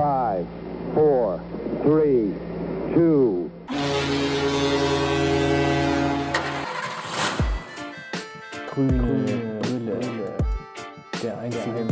[0.00, 0.46] Five,
[0.94, 1.42] four,
[1.82, 2.32] three,
[2.94, 3.50] two.
[8.70, 10.00] Grüne Brille.
[11.22, 11.84] Der einzige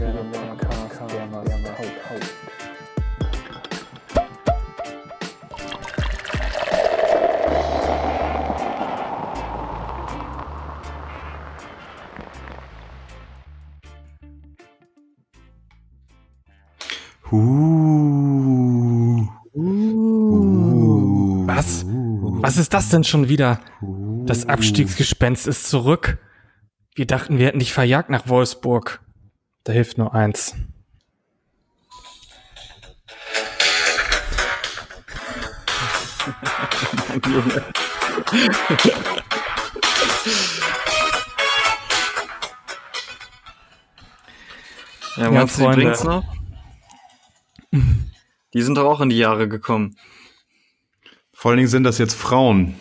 [22.69, 23.61] ist das denn schon wieder?
[24.27, 26.19] Das Abstiegsgespenst ist zurück.
[26.95, 29.01] Wir dachten, wir hätten dich verjagt nach Wolfsburg.
[29.65, 30.55] Da hilft nur eins.
[45.17, 46.23] Ja, meinst du, die bringt's noch?
[48.53, 49.97] Die sind doch auch in die Jahre gekommen.
[51.41, 52.75] Vor allen Dingen sind das jetzt Frauen.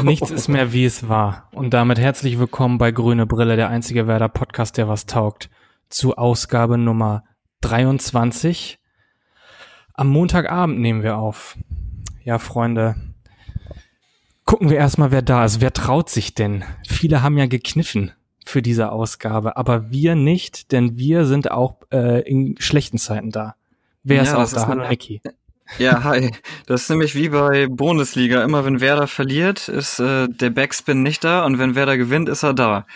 [0.00, 1.48] Nichts ist mehr, wie es war.
[1.50, 5.50] Und damit herzlich willkommen bei Grüne Brille, der einzige Werder Podcast, der was taugt.
[5.88, 7.24] Zu Ausgabe Nummer
[7.62, 8.78] 23.
[9.92, 11.58] Am Montagabend nehmen wir auf.
[12.22, 12.94] Ja, Freunde.
[14.44, 15.60] Gucken wir erstmal, wer da ist.
[15.60, 16.62] Wer traut sich denn?
[16.86, 18.12] Viele haben ja gekniffen
[18.46, 23.56] für diese Ausgabe, aber wir nicht, denn wir sind auch äh, in schlechten Zeiten da.
[24.04, 24.60] Wer ist Ja, auch das da?
[24.60, 25.20] ist Hallo Niki.
[25.78, 26.30] Ja, hi.
[26.66, 28.44] Das ist nämlich wie bei Bundesliga.
[28.44, 32.42] Immer wenn Werder verliert, ist äh, der Backspin nicht da und wenn Werder gewinnt, ist
[32.42, 32.86] er da.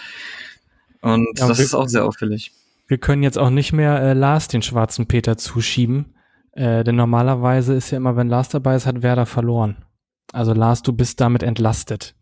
[1.01, 2.53] Und Ja, das wir- ist auch sehr auffällig.
[2.87, 6.15] Wir können jetzt auch nicht mehr äh, Lars den schwarzen Peter zuschieben.
[6.53, 9.85] Äh, denn normalerweise ist ja immer, wenn Lars dabei ist, hat Werder verloren.
[10.33, 12.15] Also Lars, du bist damit entlastet.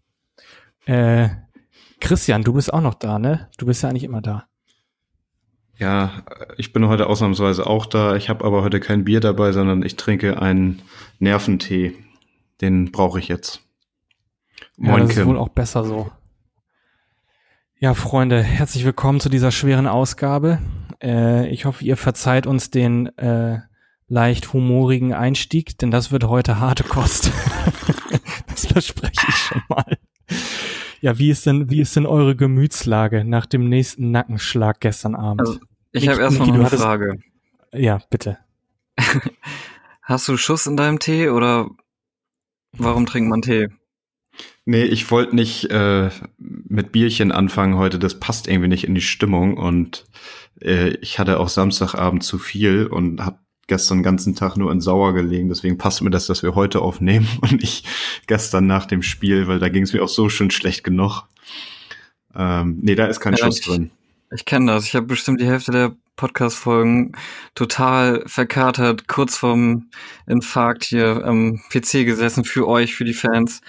[0.86, 1.28] Äh,
[2.00, 3.48] Christian, du bist auch noch da, ne?
[3.58, 4.47] Du bist ja eigentlich immer da.
[5.78, 6.22] Ja,
[6.56, 8.16] ich bin heute ausnahmsweise auch da.
[8.16, 10.82] Ich habe aber heute kein Bier dabei, sondern ich trinke einen
[11.19, 11.94] Nerventee.
[12.62, 13.60] Den brauche ich jetzt.
[14.78, 15.27] Ja, Moin, das ist Kim.
[15.27, 16.10] wohl auch besser so.
[17.78, 20.60] Ja, Freunde, herzlich willkommen zu dieser schweren Ausgabe.
[21.03, 23.60] Äh, ich hoffe, ihr verzeiht uns den äh,
[24.09, 27.31] leicht humorigen Einstieg, denn das wird heute harte Kost.
[28.48, 29.98] das verspreche ich schon mal.
[31.06, 35.41] Ja, wie ist denn, wie ist denn eure Gemütslage nach dem nächsten Nackenschlag gestern Abend?
[35.43, 35.61] Also,
[35.93, 37.21] ich habe erstmal eine hattest- Frage.
[37.72, 38.39] ja, bitte.
[40.03, 41.71] Hast du Schuss in deinem Tee oder
[42.72, 43.69] warum trinkt man Tee?
[44.65, 48.00] Nee, ich wollte nicht äh, mit Bierchen anfangen heute.
[48.00, 49.59] Das passt irgendwie nicht in die Stimmung.
[49.59, 50.06] Und
[50.61, 54.81] äh, ich hatte auch Samstagabend zu viel und habe gestern den ganzen Tag nur in
[54.81, 55.49] Sauer gelegen.
[55.49, 57.87] Deswegen passt mir das, dass wir heute aufnehmen und nicht
[58.27, 61.25] gestern nach dem Spiel, weil da ging es mir auch so schon schlecht genug.
[62.34, 63.91] Ähm, nee, da ist kein Ja, Schuss ich- drin.
[64.34, 64.84] Ich kenne das.
[64.87, 67.12] Ich habe bestimmt die Hälfte der Podcast-Folgen
[67.54, 69.87] total verkatert, kurz vorm
[70.27, 73.60] Infarkt hier am PC gesessen für euch, für die Fans.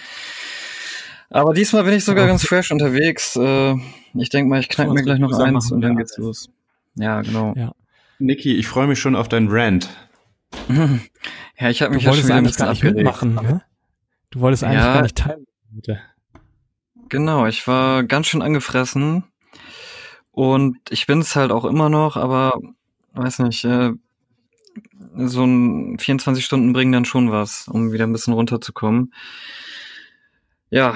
[1.29, 3.35] Aber diesmal bin ich sogar ganz fresh unterwegs.
[3.35, 3.75] Äh,
[4.15, 6.49] ich denke mal, ich knack mir gleich noch eins und dann geht's los.
[6.95, 7.53] Ja, genau.
[7.55, 7.73] Ja.
[8.19, 9.89] Niki, ich freue mich schon auf deinen Rant.
[11.59, 12.97] Ja, ich habe Du mich ja schon wolltest wieder ein eigentlich bisschen gar nicht abgeregt.
[12.97, 13.63] mitmachen, ne?
[14.29, 14.93] Du wolltest eigentlich Ja.
[14.93, 15.47] gar nicht teilnehmen.
[15.71, 15.99] Bitte.
[17.09, 19.23] Genau, ich war ganz schön angefressen
[20.29, 22.59] und ich bin es halt auch immer noch, aber
[23.13, 23.91] weiß nicht, äh,
[25.15, 29.11] so ein 24 Stunden bringen dann schon was, um wieder ein bisschen runterzukommen.
[30.69, 30.93] Ja,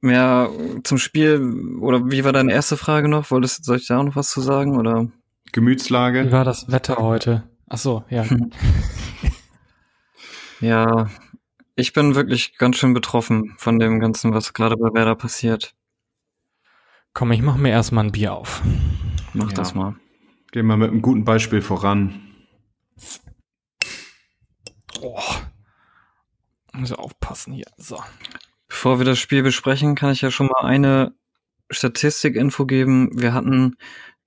[0.00, 0.48] mehr
[0.82, 3.30] zum Spiel oder wie war deine erste Frage noch?
[3.30, 5.08] Wolltest soll ich da auch noch was zu sagen oder?
[5.54, 6.32] Wie Gemütslage.
[6.32, 7.48] war das Wetter heute?
[7.68, 8.24] Ach so, ja.
[10.60, 11.10] Ja,
[11.76, 15.74] ich bin wirklich ganz schön betroffen von dem Ganzen, was gerade bei Werder passiert.
[17.12, 18.62] Komm, ich mach mir erstmal ein Bier auf.
[19.34, 19.54] Mach Ja.
[19.54, 19.94] das mal.
[20.52, 22.20] Gehen wir mit einem guten Beispiel voran.
[25.02, 25.20] Oh.
[26.72, 27.66] Muss aufpassen hier.
[27.76, 28.02] So.
[28.68, 31.14] Bevor wir das Spiel besprechen, kann ich ja schon mal eine
[31.70, 33.10] Statistikinfo geben.
[33.20, 33.76] Wir hatten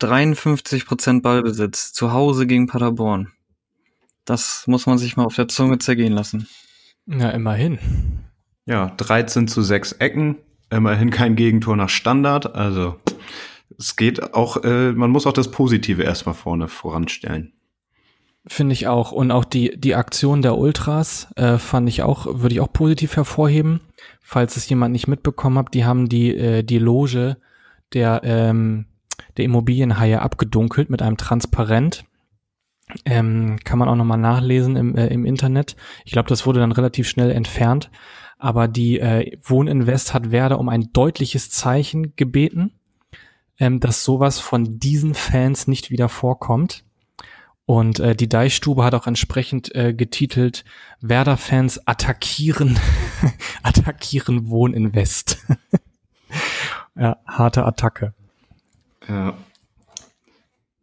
[0.01, 3.31] 53% Ballbesitz zu Hause gegen Paderborn.
[4.25, 6.47] Das muss man sich mal auf der Zunge zergehen lassen.
[7.05, 7.79] Ja, immerhin.
[8.65, 10.37] Ja, 13 zu 6 Ecken.
[10.69, 12.53] Immerhin kein Gegentor nach Standard.
[12.55, 12.99] Also
[13.77, 17.53] es geht auch, äh, man muss auch das Positive erstmal vorne voranstellen.
[18.45, 19.11] Finde ich auch.
[19.11, 23.15] Und auch die, die Aktion der Ultras äh, fand ich auch, würde ich auch positiv
[23.15, 23.81] hervorheben.
[24.21, 27.37] Falls es jemand nicht mitbekommen hat, die haben die, äh, die Loge
[27.93, 28.85] der, ähm,
[29.37, 32.05] der Immobilienhaie abgedunkelt mit einem Transparent.
[33.05, 35.75] Ähm, kann man auch nochmal nachlesen im, äh, im Internet.
[36.05, 37.89] Ich glaube, das wurde dann relativ schnell entfernt.
[38.39, 42.71] Aber die äh, Wohninvest hat Werder um ein deutliches Zeichen gebeten,
[43.59, 46.83] ähm, dass sowas von diesen Fans nicht wieder vorkommt.
[47.65, 50.63] Und äh, die Deichstube hat auch entsprechend äh, getitelt
[51.01, 52.79] Werder-Fans attackieren,
[53.63, 55.45] attackieren Wohninvest.
[56.95, 58.13] ja, harte Attacke.
[59.07, 59.37] Ja.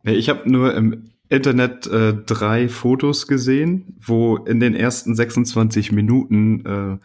[0.03, 6.65] Ich habe nur im Internet äh, drei Fotos gesehen, wo in den ersten 26 Minuten
[6.67, 6.99] äh,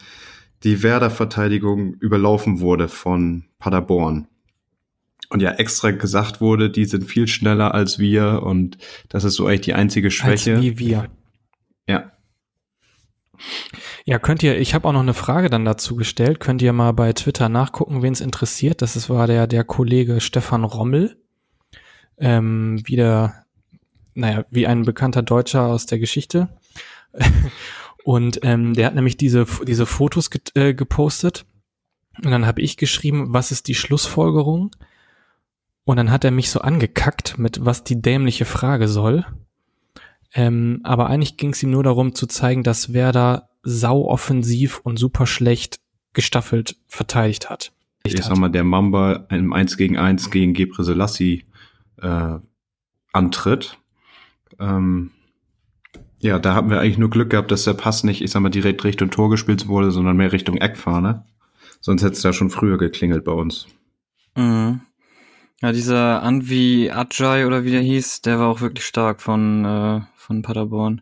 [0.63, 4.27] die Werder-Verteidigung überlaufen wurde von Paderborn.
[5.29, 8.77] Und ja, extra gesagt wurde, die sind viel schneller als wir und
[9.09, 10.55] das ist so eigentlich die einzige Schwäche.
[10.55, 11.07] Als wie wir.
[11.87, 12.11] Ja.
[14.05, 16.39] Ja, könnt ihr, ich habe auch noch eine Frage dann dazu gestellt.
[16.39, 18.81] Könnt ihr mal bei Twitter nachgucken, wen es interessiert.
[18.81, 21.17] Das ist, war der, der Kollege Stefan Rommel.
[22.17, 23.45] Ähm, wieder,
[24.13, 26.49] naja, wie ein bekannter Deutscher aus der Geschichte.
[28.03, 31.45] Und ähm, der hat nämlich diese, diese Fotos get, äh, gepostet.
[32.23, 34.71] Und dann habe ich geschrieben, was ist die Schlussfolgerung?
[35.83, 39.25] Und dann hat er mich so angekackt mit, was die dämliche Frage soll.
[40.33, 44.97] Ähm, aber eigentlich ging es ihm nur darum zu zeigen, dass Werder sau offensiv und
[44.97, 45.79] super schlecht
[46.13, 47.71] gestaffelt verteidigt hat.
[48.03, 51.45] Ich sag mal, der Mamba im 1 gegen 1 gegen Gebre Selassie
[52.01, 52.35] äh,
[53.11, 53.77] antritt.
[54.59, 55.11] Ähm,
[56.19, 58.49] ja, da haben wir eigentlich nur Glück gehabt, dass der Pass nicht, ich sag mal,
[58.49, 61.25] direkt Richtung Tor gespielt wurde, sondern mehr Richtung Eckfahne.
[61.81, 63.67] Sonst hätte es da schon früher geklingelt bei uns.
[64.35, 64.81] Mhm.
[65.61, 70.01] Ja, dieser Anvi Ajay oder wie der hieß, der war auch wirklich stark von, äh,
[70.29, 71.01] von Paderborn.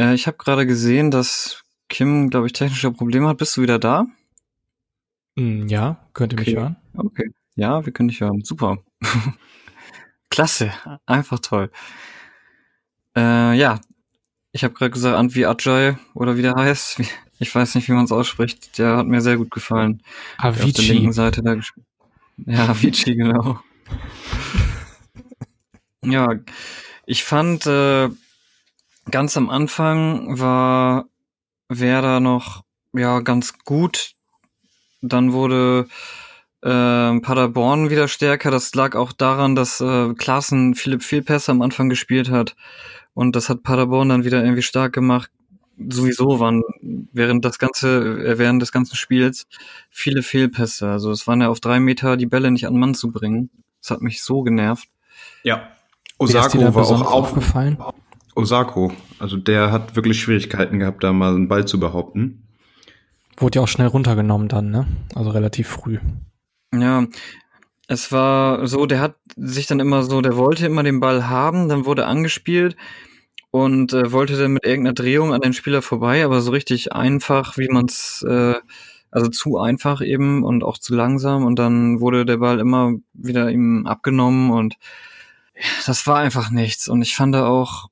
[0.00, 3.38] Äh, ich habe gerade gesehen, dass Kim, glaube ich, technische Probleme hat.
[3.38, 4.06] Bist du wieder da?
[5.34, 6.50] Mm, ja, könnt ihr okay.
[6.50, 6.76] mich hören?
[6.96, 7.32] Okay.
[7.56, 8.44] Ja, wir können dich hören.
[8.44, 8.78] Super.
[10.30, 10.72] Klasse.
[11.06, 11.72] Einfach toll.
[13.16, 13.80] Äh, ja,
[14.52, 17.02] ich habe gerade gesagt, Antwi Ajay oder wie der heißt.
[17.40, 18.78] Ich weiß nicht, wie man es ausspricht.
[18.78, 20.02] Der hat mir sehr gut gefallen.
[20.38, 20.64] Avicii.
[20.64, 21.86] Auf der linken Seite da gespielt.
[22.46, 23.58] Ja, Avicii, genau.
[26.04, 26.28] ja,
[27.08, 28.10] ich fand, äh,
[29.10, 31.06] ganz am Anfang war
[31.70, 34.12] Werder noch, ja, ganz gut.
[35.00, 35.88] Dann wurde
[36.60, 38.50] äh, Paderborn wieder stärker.
[38.50, 42.56] Das lag auch daran, dass äh, Klaassen Philipp Fehlpässe am Anfang gespielt hat.
[43.14, 45.30] Und das hat Paderborn dann wieder irgendwie stark gemacht.
[45.78, 46.62] Sowieso waren
[47.12, 49.46] während das ganze, äh, während des ganzen Spiels
[49.88, 50.90] viele Fehlpässe.
[50.90, 53.48] Also es waren ja auf drei Meter die Bälle nicht an Mann zu bringen.
[53.80, 54.90] Das hat mich so genervt.
[55.42, 55.70] Ja.
[56.18, 57.78] Osako war auch aufgefallen.
[58.34, 62.44] Osako, also der hat wirklich Schwierigkeiten gehabt, da mal einen Ball zu behaupten.
[63.36, 64.86] Wurde ja auch schnell runtergenommen dann, ne?
[65.14, 65.98] Also relativ früh.
[66.74, 67.06] Ja,
[67.88, 71.68] es war so, der hat sich dann immer so, der wollte immer den Ball haben,
[71.68, 72.76] dann wurde angespielt
[73.50, 77.56] und äh, wollte dann mit irgendeiner Drehung an den Spieler vorbei, aber so richtig einfach,
[77.56, 78.54] wie man es, äh,
[79.10, 83.50] also zu einfach eben und auch zu langsam und dann wurde der Ball immer wieder
[83.50, 84.74] ihm abgenommen und
[85.86, 87.88] das war einfach nichts und ich fand auch,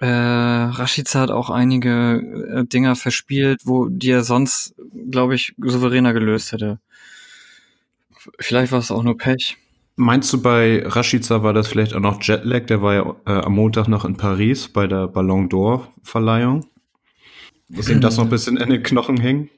[0.00, 2.22] äh, Rashica hat auch einige
[2.54, 4.74] äh, Dinger verspielt, wo die er sonst,
[5.10, 6.78] glaube ich, souveräner gelöst hätte.
[8.38, 9.56] Vielleicht war es auch nur Pech.
[9.96, 12.66] Meinst du, bei Rashica war das vielleicht auch noch Jetlag?
[12.66, 16.66] Der war ja äh, am Montag noch in Paris bei der Ballon d'Or-Verleihung.
[17.70, 19.50] Ist ihm das noch ein bisschen in den Knochen hängen?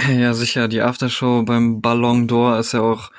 [0.00, 0.68] Ja, sicher.
[0.68, 3.10] Die Aftershow beim Ballon d'Or ist ja auch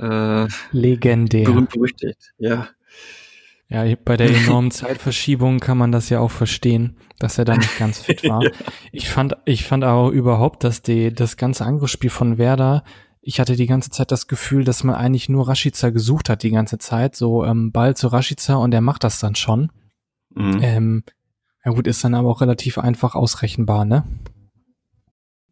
[0.00, 1.44] äh, legendär.
[1.44, 2.68] Berühmt berüchtigt, ja.
[3.68, 7.78] Ja, bei der enormen Zeitverschiebung kann man das ja auch verstehen, dass er da nicht
[7.78, 8.42] ganz fit war.
[8.42, 8.50] ja.
[8.92, 12.82] Ich fand, ich fand auch überhaupt, dass die, das ganze Angriffsspiel von Werder
[13.22, 16.50] ich hatte die ganze Zeit das Gefühl, dass man eigentlich nur Rashica gesucht hat die
[16.50, 17.14] ganze Zeit.
[17.16, 19.70] So ähm, Ball zu Rashica und er macht das dann schon.
[20.34, 20.58] Mhm.
[20.62, 21.04] Ähm,
[21.64, 24.04] ja gut, ist dann aber auch relativ einfach ausrechenbar, ne?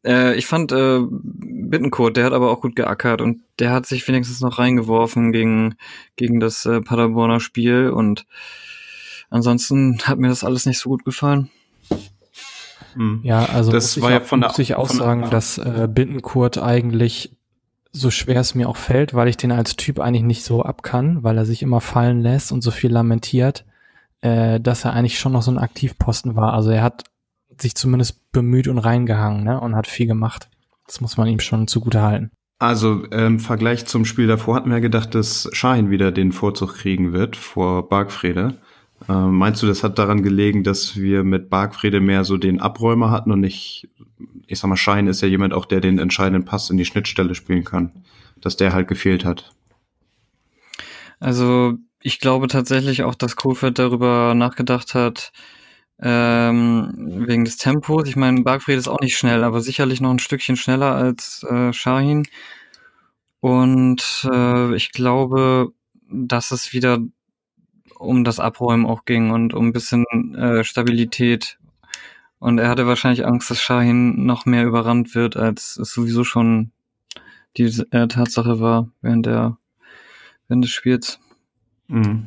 [0.04, 4.06] Äh, ich fand äh, Bittenkurt, der hat aber auch gut geackert und der hat sich
[4.08, 5.74] wenigstens noch reingeworfen gegen,
[6.16, 8.26] gegen das äh, Paderborner Spiel und
[9.30, 11.50] ansonsten hat mir das alles nicht so gut gefallen.
[13.22, 15.88] Ja, also das muss war ich, ja von der, muss ich auch sagen, dass äh,
[15.90, 17.36] Bittenkurt eigentlich
[17.92, 20.82] so schwer es mir auch fällt, weil ich den als Typ eigentlich nicht so ab
[20.82, 23.64] kann, weil er sich immer fallen lässt und so viel lamentiert,
[24.20, 26.54] äh, dass er eigentlich schon noch so ein Aktivposten war.
[26.54, 27.04] Also er hat
[27.60, 30.48] sich zumindest bemüht und reingehangen ne, und hat viel gemacht.
[30.86, 32.30] Das muss man ihm schon zugute halten.
[32.58, 37.12] Also im Vergleich zum Spiel davor hatten wir gedacht, dass Schein wieder den Vorzug kriegen
[37.12, 38.58] wird vor Bargfrede.
[39.08, 43.10] Äh, meinst du, das hat daran gelegen, dass wir mit Bargfrede mehr so den Abräumer
[43.10, 43.88] hatten und nicht
[44.48, 47.34] ich sag mal, Schein ist ja jemand auch, der den entscheidenden Pass in die Schnittstelle
[47.34, 47.92] spielen kann,
[48.40, 49.52] dass der halt gefehlt hat.
[51.20, 55.32] Also ich glaube tatsächlich auch, dass Kofeld darüber nachgedacht hat,
[56.00, 56.92] ähm,
[57.26, 58.08] wegen des Tempos.
[58.08, 61.72] Ich meine, Bargfried ist auch nicht schnell, aber sicherlich noch ein Stückchen schneller als äh,
[61.72, 62.24] Shahin.
[63.40, 65.72] Und äh, ich glaube,
[66.10, 66.98] dass es wieder
[67.98, 71.58] um das Abräumen auch ging und um ein bisschen äh, Stabilität.
[72.38, 76.70] Und er hatte wahrscheinlich Angst, dass Shahin noch mehr überrannt wird, als es sowieso schon
[77.56, 79.56] die äh, Tatsache war während der
[80.46, 81.18] während des Spiels.
[81.88, 82.26] Mhm.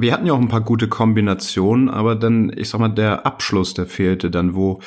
[0.00, 3.74] Wir hatten ja auch ein paar gute Kombinationen, aber dann, ich sag mal, der Abschluss,
[3.74, 4.80] der fehlte dann, wo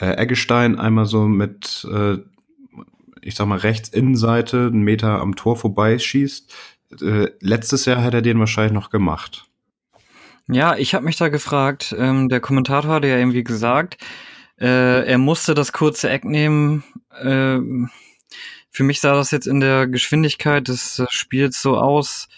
[0.00, 2.16] äh, Eggestein einmal so mit, äh,
[3.22, 6.52] ich sag mal, rechts Innenseite einen Meter am Tor vorbeischießt.
[7.00, 9.46] Äh, letztes Jahr hätte er den wahrscheinlich noch gemacht.
[10.48, 13.98] Ja, ich habe mich da gefragt, ähm, der Kommentator hatte ja irgendwie gesagt,
[14.58, 16.82] äh, er musste das kurze Eck nehmen.
[17.20, 17.60] Äh,
[18.70, 22.28] für mich sah das jetzt in der Geschwindigkeit des äh, Spiels so aus,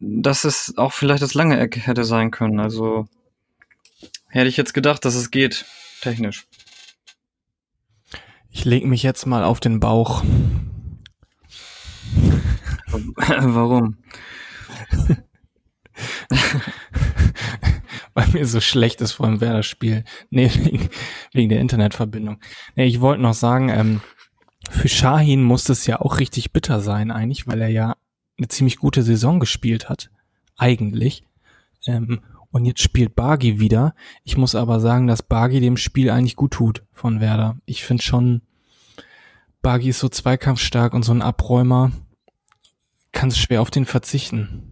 [0.00, 2.60] dass es auch vielleicht das lange Eck hätte sein können.
[2.60, 3.06] Also
[4.28, 5.64] hätte ich jetzt gedacht, dass es geht,
[6.00, 6.46] technisch.
[8.50, 10.24] Ich leg mich jetzt mal auf den Bauch.
[12.86, 13.98] Warum?
[18.14, 20.04] Weil mir so schlecht ist vor dem Werder-Spiel.
[20.30, 20.88] Nee, wegen,
[21.32, 22.40] wegen der Internetverbindung.
[22.74, 24.00] Nee, ich wollte noch sagen, ähm,
[24.70, 27.96] für Shahin muss es ja auch richtig bitter sein eigentlich, weil er ja
[28.38, 30.10] eine ziemlich gute Saison gespielt hat.
[30.56, 31.24] Eigentlich.
[31.86, 33.94] Ähm, und jetzt spielt Bargi wieder.
[34.24, 37.58] Ich muss aber sagen, dass Bargi dem Spiel eigentlich gut tut von Werder.
[37.66, 38.42] Ich finde schon,
[39.60, 41.92] Bargi ist so zweikampfstark und so ein Abräumer.
[43.12, 44.67] Kann es schwer auf den verzichten.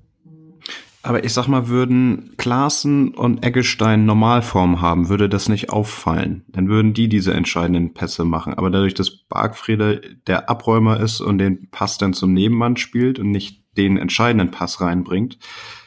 [1.07, 6.45] Aber ich sag mal, würden Klaassen und Eggestein Normalform haben, würde das nicht auffallen.
[6.49, 8.55] Dann würden die diese entscheidenden Pässe machen.
[8.55, 13.31] Aber dadurch, dass Bargfriede der Abräumer ist und den Pass dann zum Nebenmann spielt und
[13.31, 15.39] nicht den entscheidenden Pass reinbringt,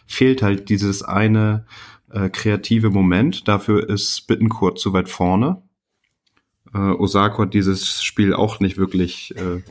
[0.08, 1.66] fehlt halt dieses eine
[2.10, 3.46] äh, kreative Moment.
[3.50, 5.62] Dafür ist Bittenkurt zu weit vorne.
[6.74, 9.62] Äh, Osako hat dieses Spiel auch nicht wirklich äh,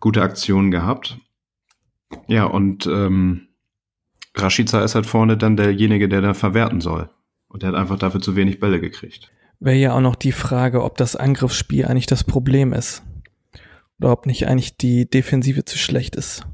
[0.00, 1.16] gute Aktionen gehabt.
[2.26, 3.46] Ja, und ähm,
[4.34, 7.10] Rashica ist halt vorne dann derjenige, der da verwerten soll.
[7.48, 9.30] Und der hat einfach dafür zu wenig Bälle gekriegt.
[9.60, 13.02] Wäre ja auch noch die Frage, ob das Angriffsspiel eigentlich das Problem ist.
[14.00, 16.46] Oder ob nicht eigentlich die Defensive zu schlecht ist.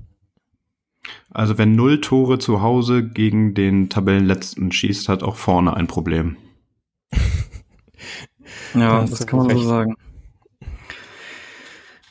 [1.31, 6.37] Also wenn null Tore zu Hause gegen den Tabellenletzten schießt, hat auch vorne ein Problem.
[8.75, 9.61] ja, das, das kann man recht.
[9.63, 9.95] so sagen.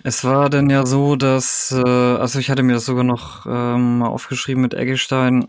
[0.03, 4.01] Es war dann ja so, dass, äh, also ich hatte mir das sogar noch ähm,
[4.03, 5.47] aufgeschrieben mit Eggestein.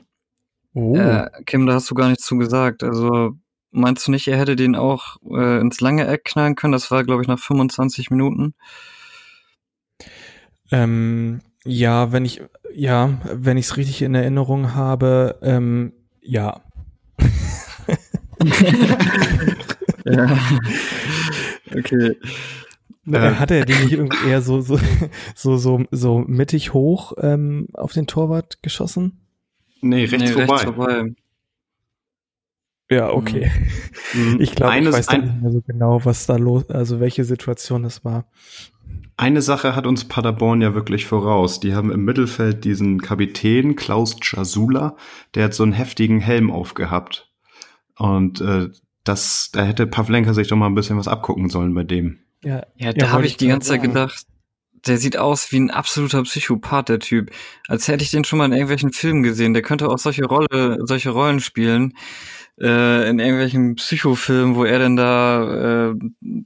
[0.78, 0.96] Oh.
[0.96, 2.84] Äh, Kim, da hast du gar nichts zu gesagt.
[2.84, 3.32] Also
[3.72, 6.72] meinst du nicht, er hätte den auch äh, ins lange Eck knallen können?
[6.72, 8.54] Das war, glaube ich, nach 25 Minuten.
[10.70, 12.42] Ähm, ja, wenn ich,
[12.72, 16.60] ja, wenn ich es richtig in Erinnerung habe, ähm, ja.
[20.04, 20.38] ja.
[21.76, 22.16] Okay.
[23.10, 24.78] Äh, Hat er den nicht irgendwie eher so, so,
[25.34, 29.18] so, so, so mittig hoch ähm, auf den Torwart geschossen?
[29.80, 30.52] Nee, rechts, nee, vorbei.
[30.54, 31.14] rechts vorbei.
[32.90, 33.50] Ja, okay.
[34.14, 34.38] Mhm.
[34.40, 37.82] Ich glaube, ich weiß ein, nicht mehr so genau, was da los, also welche Situation
[37.82, 38.24] das war.
[39.16, 41.60] Eine Sache hat uns Paderborn ja wirklich voraus.
[41.60, 44.96] Die haben im Mittelfeld diesen Kapitän Klaus Czasula,
[45.34, 47.30] der hat so einen heftigen Helm aufgehabt.
[47.96, 48.68] Und äh,
[49.04, 52.20] das, da hätte Pavlenka sich doch mal ein bisschen was abgucken sollen bei dem.
[52.44, 54.24] Ja, ja da ja, habe ich die ganze Zeit gedacht,
[54.86, 57.30] der sieht aus wie ein absoluter Psychopath, der Typ.
[57.66, 59.54] Als hätte ich den schon mal in irgendwelchen Filmen gesehen.
[59.54, 61.94] Der könnte auch solche Rolle, solche Rollen spielen.
[62.60, 65.94] Äh, in irgendwelchen Psychofilmen, wo er denn da äh,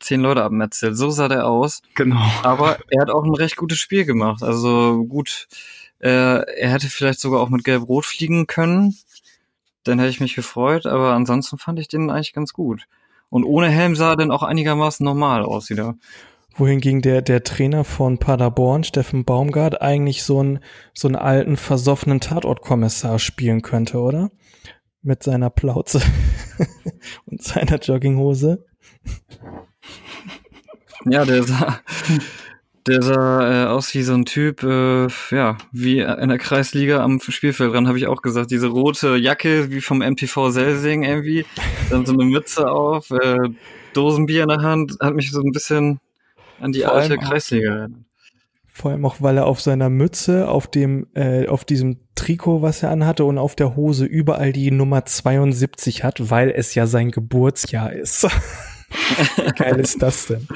[0.00, 0.96] zehn Leute abmetzelt.
[0.96, 1.80] So sah der aus.
[1.94, 2.20] Genau.
[2.42, 4.42] Aber er hat auch ein recht gutes Spiel gemacht.
[4.42, 5.48] Also gut,
[6.00, 8.94] äh, er hätte vielleicht sogar auch mit Gelb-Rot fliegen können.
[9.84, 12.82] Dann hätte ich mich gefreut, aber ansonsten fand ich den eigentlich ganz gut.
[13.30, 15.96] Und ohne Helm sah er dann auch einigermaßen normal aus wieder.
[16.56, 20.58] Wohingegen der, der Trainer von Paderborn, Steffen Baumgart, eigentlich so einen,
[20.94, 24.30] so einen alten, versoffenen Tatortkommissar spielen könnte, oder?
[25.02, 26.00] Mit seiner Plauze
[27.26, 28.64] und seiner Jogginghose.
[31.04, 31.80] Ja, der sah,
[32.86, 37.20] der sah äh, aus wie so ein Typ, äh, ja, wie in der Kreisliga am
[37.20, 38.50] Spielfeld dran, habe ich auch gesagt.
[38.50, 41.44] Diese rote Jacke, wie vom MTV Selsing irgendwie,
[41.90, 43.48] dann so eine Mütze auf, äh,
[43.92, 46.00] Dosenbier in der Hand, hat mich so ein bisschen
[46.62, 48.04] an die vor alte Kreisliga erinnert.
[48.74, 52.82] Vor allem auch, weil er auf seiner Mütze, auf dem, äh, auf diesem Trikot, was
[52.82, 57.10] er anhatte und auf der Hose überall die Nummer 72 hat, weil es ja sein
[57.10, 58.24] Geburtsjahr ist.
[58.24, 60.48] Wie geil ist das denn?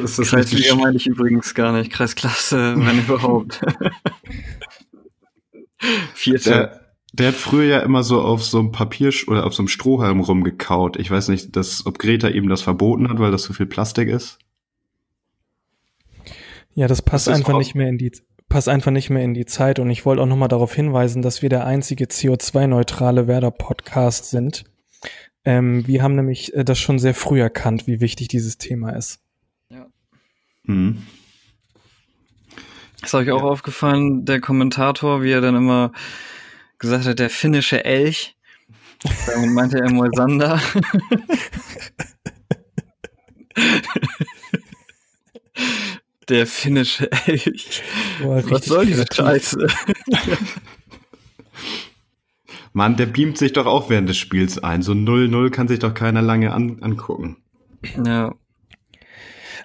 [0.00, 1.90] Das ist Kreisliga meine ich übrigens gar nicht.
[1.90, 3.60] Kreisklasse, wenn überhaupt.
[6.14, 6.50] Vierte.
[6.50, 6.80] Der,
[7.12, 10.20] der hat früher ja immer so auf so einem Papier oder auf so einem Strohhalm
[10.20, 10.96] rumgekaut.
[10.96, 14.08] Ich weiß nicht, dass, ob Greta ihm das verboten hat, weil das so viel Plastik
[14.08, 14.38] ist.
[16.74, 18.12] Ja, das passt das einfach nicht mehr in die,
[18.48, 21.42] passe einfach nicht mehr in die Zeit und ich wollte auch nochmal darauf hinweisen, dass
[21.42, 24.64] wir der einzige CO2-neutrale Werder-Podcast sind.
[25.44, 29.20] Ähm, wir haben nämlich äh, das schon sehr früh erkannt, wie wichtig dieses Thema ist.
[30.64, 31.02] Mhm.
[33.02, 35.92] Ist euch auch aufgefallen, der Kommentator, wie er dann immer
[36.78, 38.34] gesagt hat, der finnische Elch.
[39.26, 40.58] Damit meinte er Moisander.
[46.28, 47.82] der finnische Elch.
[48.22, 49.04] Boah, Was soll diese.
[49.12, 49.66] Scheiße?
[52.72, 54.82] Mann, der beamt sich doch auch während des Spiels ein.
[54.82, 57.36] So 0-0 kann sich doch keiner lange an angucken.
[58.04, 58.34] Ja,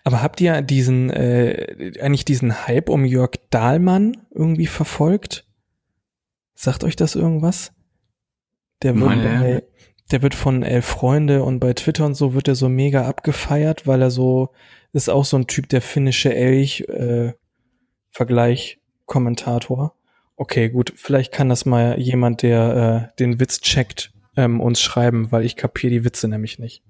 [0.04, 5.46] Aber habt ihr diesen, äh, eigentlich diesen Hype um Jörg Dahlmann irgendwie verfolgt?
[6.56, 7.72] Sagt euch das irgendwas?
[8.84, 9.24] Der wird, Nein.
[9.24, 9.64] bei,
[10.12, 13.88] der wird von Elf Freunde und bei Twitter und so wird er so mega abgefeiert,
[13.88, 14.54] weil er so,
[14.94, 17.34] ist auch so ein Typ, der finnische Elch, äh,
[18.12, 19.94] Vergleich, Kommentator.
[20.36, 25.32] Okay, gut, vielleicht kann das mal jemand, der äh, den Witz checkt, ähm, uns schreiben,
[25.32, 26.82] weil ich kapiere die Witze nämlich nicht.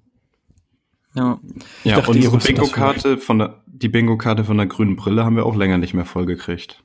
[1.16, 1.40] ja.
[1.84, 5.26] Ja, dachte, ihr unsere wusstet das Bingo-Karte von der, die Bingo-Karte von der grünen Brille
[5.26, 6.84] haben wir auch länger nicht mehr vollgekriegt.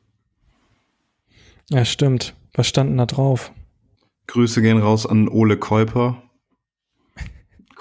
[1.70, 2.34] Ja, stimmt.
[2.54, 3.52] Was stand denn da drauf?
[4.26, 6.22] Grüße gehen raus an Ole Käuper.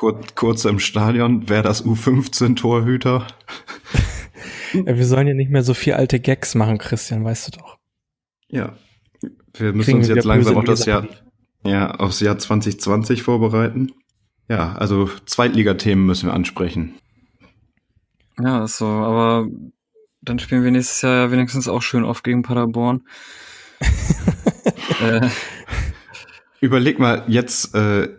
[0.03, 3.25] Kur kurz im Stadion, wer das U15-Torhüter?
[4.73, 7.77] Ja, wir sollen ja nicht mehr so viel alte Gags machen, Christian, weißt du doch.
[8.47, 8.75] Ja.
[9.53, 11.07] Wir müssen Kriegen uns jetzt langsam auf das Jahr,
[11.63, 13.91] ja, aufs Jahr 2020 vorbereiten.
[14.49, 16.95] Ja, also Zweitligathemen müssen wir ansprechen.
[18.41, 19.47] Ja, ist so, aber
[20.21, 23.03] dann spielen wir nächstes Jahr ja wenigstens auch schön oft gegen Paderborn.
[25.03, 25.29] äh,
[26.61, 28.09] Überleg mal jetzt äh,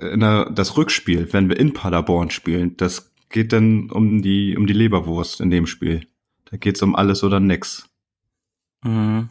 [0.00, 4.72] der, das Rückspiel, wenn wir in Paderborn spielen, das geht dann um die um die
[4.72, 6.06] Leberwurst in dem Spiel.
[6.50, 7.88] Da geht's um alles oder nix.
[8.82, 9.28] mhm.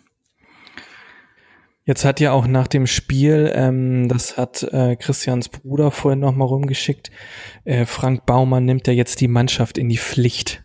[1.83, 6.47] Jetzt hat ja auch nach dem Spiel, ähm, das hat äh, Christians Bruder vorhin nochmal
[6.47, 7.09] rumgeschickt,
[7.65, 10.63] äh, Frank Baumann nimmt ja jetzt die Mannschaft in die Pflicht.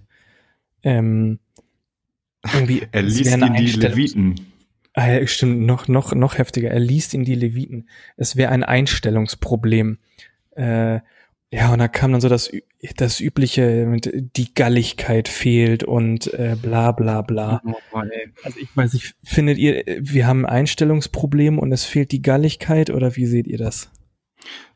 [0.82, 1.38] Ähm,
[2.54, 4.34] irgendwie, Er es liest in die Einstellung- Leviten.
[4.98, 6.70] Ah, ja, stimmt, noch, noch, noch heftiger.
[6.70, 7.86] Er liest in die Leviten.
[8.16, 9.98] Es wäre ein Einstellungsproblem.
[10.52, 11.00] Äh,
[11.52, 12.50] ja, und da kam dann so das,
[12.96, 17.60] das übliche, mit die Galligkeit fehlt und äh, bla bla bla.
[17.66, 17.74] Oh.
[18.42, 22.88] Also ich weiß nicht, findet ihr, wir haben ein Einstellungsproblem und es fehlt die Galligkeit
[22.88, 23.90] oder wie seht ihr das?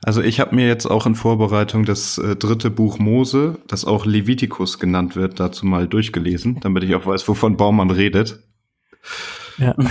[0.02, 4.04] Also ich habe mir jetzt auch in Vorbereitung das äh, dritte Buch Mose, das auch
[4.04, 8.40] Levitikus genannt wird, dazu mal durchgelesen, damit ich auch weiß, wovon Baumann redet.
[9.61, 9.75] Ja.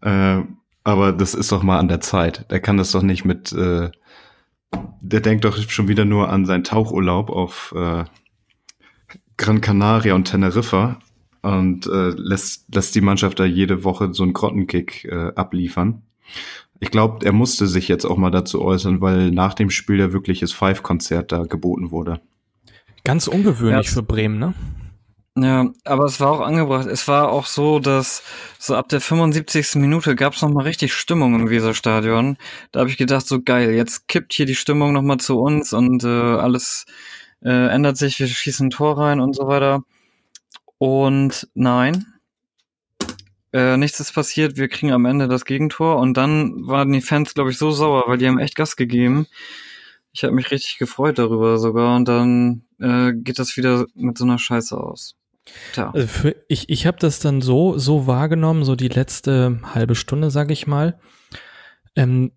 [0.00, 0.42] Äh,
[0.82, 2.50] aber das ist doch mal an der Zeit.
[2.50, 3.52] Der kann das doch nicht mit.
[3.52, 3.90] Äh,
[5.00, 8.04] der denkt doch schon wieder nur an seinen Tauchurlaub auf äh,
[9.36, 10.98] Gran Canaria und Teneriffa
[11.42, 16.02] und äh, lässt, lässt die Mannschaft da jede Woche so einen Grottenkick äh, abliefern.
[16.80, 20.12] Ich glaube, er musste sich jetzt auch mal dazu äußern, weil nach dem Spiel ja
[20.12, 22.20] wirkliches Five-Konzert da geboten wurde.
[23.04, 23.92] Ganz ungewöhnlich Ja.
[23.92, 24.54] für Bremen, ne?
[25.36, 26.86] Ja, aber es war auch angebracht.
[26.86, 28.22] Es war auch so, dass
[28.58, 29.76] so ab der 75.
[29.76, 32.36] Minute gab es nochmal richtig Stimmung im Weserstadion.
[32.70, 36.04] Da habe ich gedacht, so geil, jetzt kippt hier die Stimmung nochmal zu uns und
[36.04, 36.84] äh, alles
[37.42, 39.84] äh, ändert sich, wir schießen ein Tor rein und so weiter.
[40.78, 42.06] Und nein,
[43.52, 47.34] äh, nichts ist passiert, wir kriegen am Ende das Gegentor und dann waren die Fans,
[47.34, 49.26] glaube ich, so sauer, weil die haben echt Gas gegeben.
[50.12, 54.24] Ich habe mich richtig gefreut darüber sogar und dann äh, geht das wieder mit so
[54.24, 55.16] einer Scheiße aus.
[55.72, 55.90] Tja.
[55.92, 60.30] Also für, ich ich habe das dann so, so wahrgenommen, so die letzte halbe Stunde,
[60.30, 60.98] sage ich mal.
[61.96, 62.32] Ähm,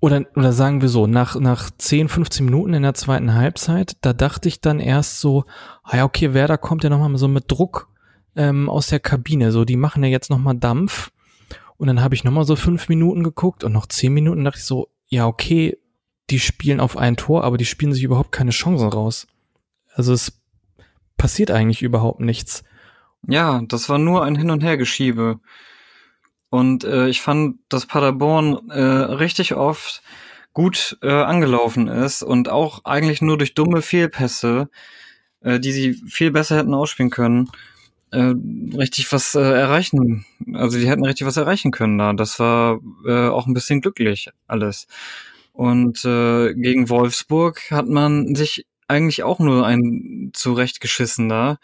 [0.00, 4.12] oder, oder sagen wir so, nach, nach 10, 15 Minuten in der zweiten Halbzeit, da
[4.12, 5.44] dachte ich dann erst so,
[5.82, 7.88] ah ja, okay, Werder kommt ja nochmal so mit Druck
[8.36, 9.50] ähm, aus der Kabine.
[9.50, 11.10] So, die machen ja jetzt nochmal Dampf.
[11.76, 14.64] Und dann habe ich nochmal so fünf Minuten geguckt und noch zehn Minuten dachte ich
[14.64, 15.78] so, ja, okay,
[16.30, 19.26] die spielen auf ein Tor, aber die spielen sich überhaupt keine Chancen raus.
[19.94, 20.37] Also es
[21.18, 22.64] passiert eigentlich überhaupt nichts.
[23.26, 25.40] Ja, das war nur ein Hin- und Hergeschiebe.
[26.50, 30.02] Und äh, ich fand, dass Paderborn äh, richtig oft
[30.54, 34.70] gut äh, angelaufen ist und auch eigentlich nur durch dumme Fehlpässe,
[35.40, 37.50] äh, die sie viel besser hätten ausspielen können,
[38.12, 38.32] äh,
[38.76, 40.24] richtig was äh, erreichen.
[40.54, 42.14] Also die hätten richtig was erreichen können da.
[42.14, 44.86] Das war äh, auch ein bisschen glücklich alles.
[45.52, 51.58] Und äh, gegen Wolfsburg hat man sich eigentlich auch nur ein zurechtgeschissen da.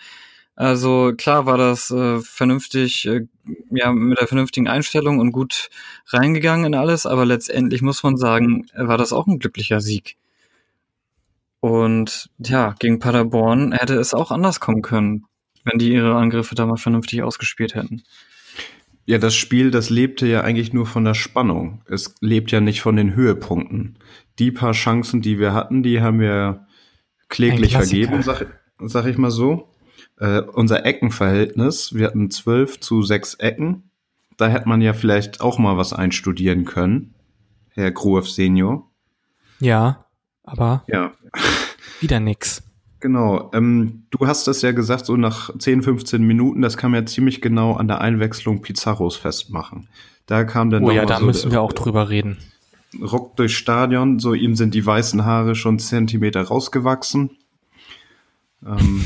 [0.57, 3.27] Also klar war das äh, vernünftig, äh,
[3.71, 5.69] ja, mit der vernünftigen Einstellung und gut
[6.09, 10.17] reingegangen in alles, aber letztendlich muss man sagen, war das auch ein glücklicher Sieg.
[11.61, 15.25] Und ja, gegen Paderborn hätte es auch anders kommen können.
[15.65, 18.03] wenn die ihre Angriffe da mal vernünftig ausgespielt hätten.
[19.07, 21.83] Ja, das Spiel, das lebte ja eigentlich nur von der Spannung.
[21.89, 23.99] Es lebt ja nicht von den Höhepunkten.
[24.39, 26.67] Die paar Chancen, die wir hatten, die haben wir
[27.29, 28.47] kläglich vergeben, sag,
[28.79, 29.69] sag ich mal so.
[30.19, 33.91] Äh, unser Eckenverhältnis, wir hatten zwölf zu sechs Ecken.
[34.37, 37.15] Da hätte man ja vielleicht auch mal was einstudieren können,
[37.71, 38.91] Herr Gruev Senior.
[39.61, 40.07] Ja,
[40.43, 41.13] aber Ja,
[42.01, 42.63] wieder nix.
[43.01, 43.51] Genau.
[43.53, 47.07] Ähm, du hast es ja gesagt, so nach 10, 15 Minuten, das kann man ja
[47.07, 49.89] ziemlich genau an der Einwechslung Pizarros festmachen.
[50.27, 52.39] Da kam dann Oh ja, da so müssen wir auch drüber reden.
[53.03, 57.31] Ruck durchs Stadion, so ihm sind die weißen Haare schon Zentimeter rausgewachsen.
[58.65, 59.05] Ähm,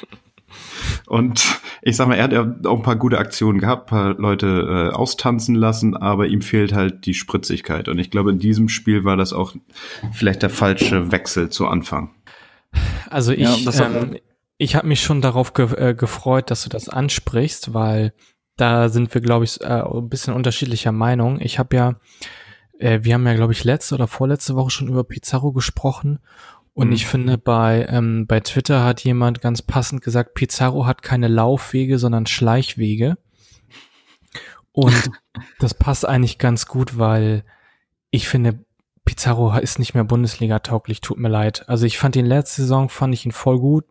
[1.06, 4.90] und ich sag mal, er hat ja auch ein paar gute Aktionen gehabt, paar Leute
[4.92, 7.88] äh, austanzen lassen, aber ihm fehlt halt die Spritzigkeit.
[7.88, 9.54] Und ich glaube, in diesem Spiel war das auch
[10.12, 12.10] vielleicht der falsche Wechsel zu Anfang.
[13.08, 14.18] Also ich, Ja, ähm,
[14.58, 18.12] ich habe mich schon darauf ge äh, gefreut, dass du das ansprichst, weil
[18.56, 21.40] da sind wir, glaube ich, äh, ein bisschen unterschiedlicher Meinung.
[21.40, 21.94] Ich habe ja,
[22.78, 26.18] äh, wir haben ja, glaube ich, letzte oder vorletzte Woche schon über Pizarro gesprochen.
[26.74, 26.92] Und Mhm.
[26.92, 31.98] ich finde, bei, ähm, bei Twitter hat jemand ganz passend gesagt, Pizarro hat keine Laufwege,
[31.98, 33.18] sondern Schleichwege.
[34.72, 34.92] Und
[35.58, 37.44] das passt eigentlich ganz gut, weil
[38.10, 38.58] ich finde,
[39.04, 41.68] Pizarro ist nicht mehr Bundesliga-tauglich, tut mir leid.
[41.68, 43.84] Also ich fand ihn letzte Saison, fand ich ihn voll gut,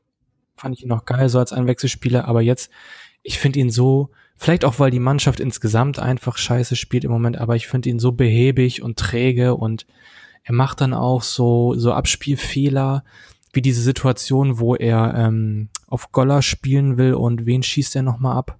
[0.56, 2.72] fand ich ihn noch geil, so als Einwechselspieler, aber jetzt,
[3.24, 7.38] ich finde ihn so, vielleicht auch, weil die Mannschaft insgesamt einfach scheiße spielt im Moment,
[7.38, 9.86] aber ich finde ihn so behäbig und träge und
[10.44, 13.04] er macht dann auch so, so Abspielfehler,
[13.54, 18.38] wie diese Situation, wo er ähm, auf Goller spielen will und wen schießt er nochmal
[18.38, 18.58] ab?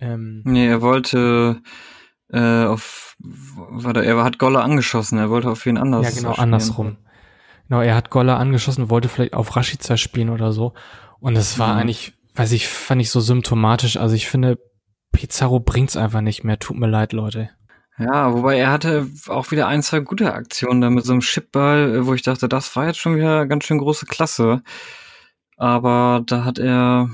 [0.00, 1.60] Ähm, Nee, er wollte
[2.30, 6.04] äh, auf warte, er hat Golle angeschossen, er wollte auf wen anders.
[6.04, 6.44] Ja, genau, spielen.
[6.44, 6.96] andersrum.
[7.68, 10.72] Genau, er hat Goller angeschossen, wollte vielleicht auf Rashica spielen oder so.
[11.20, 11.80] Und es war Mhm.
[11.80, 13.96] eigentlich, weiß ich, fand ich so symptomatisch.
[13.96, 14.58] Also ich finde,
[15.12, 16.58] Pizarro bringt's einfach nicht mehr.
[16.58, 17.50] Tut mir leid, Leute.
[17.98, 21.96] Ja, wobei er hatte auch wieder ein, zwei gute Aktionen da mit so einem Chipball,
[21.96, 24.62] äh, wo ich dachte, das war jetzt schon wieder ganz schön große Klasse.
[25.56, 27.10] Aber da hat er,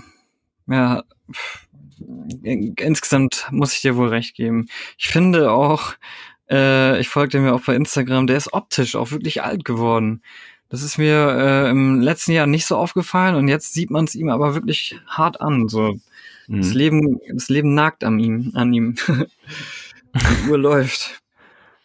[0.67, 1.03] ja,
[2.43, 4.67] insgesamt muss ich dir wohl recht geben.
[4.99, 5.95] Ich finde auch,
[6.51, 10.23] äh, ich folgte mir auch bei Instagram, der ist optisch auch wirklich alt geworden.
[10.69, 14.15] Das ist mir äh, im letzten Jahr nicht so aufgefallen und jetzt sieht man es
[14.15, 15.69] ihm aber wirklich hart an.
[15.69, 15.97] So,
[16.49, 16.77] das Mhm.
[16.77, 18.95] Leben, das Leben nagt an ihm, an ihm.
[20.15, 21.21] Die Uhr läuft.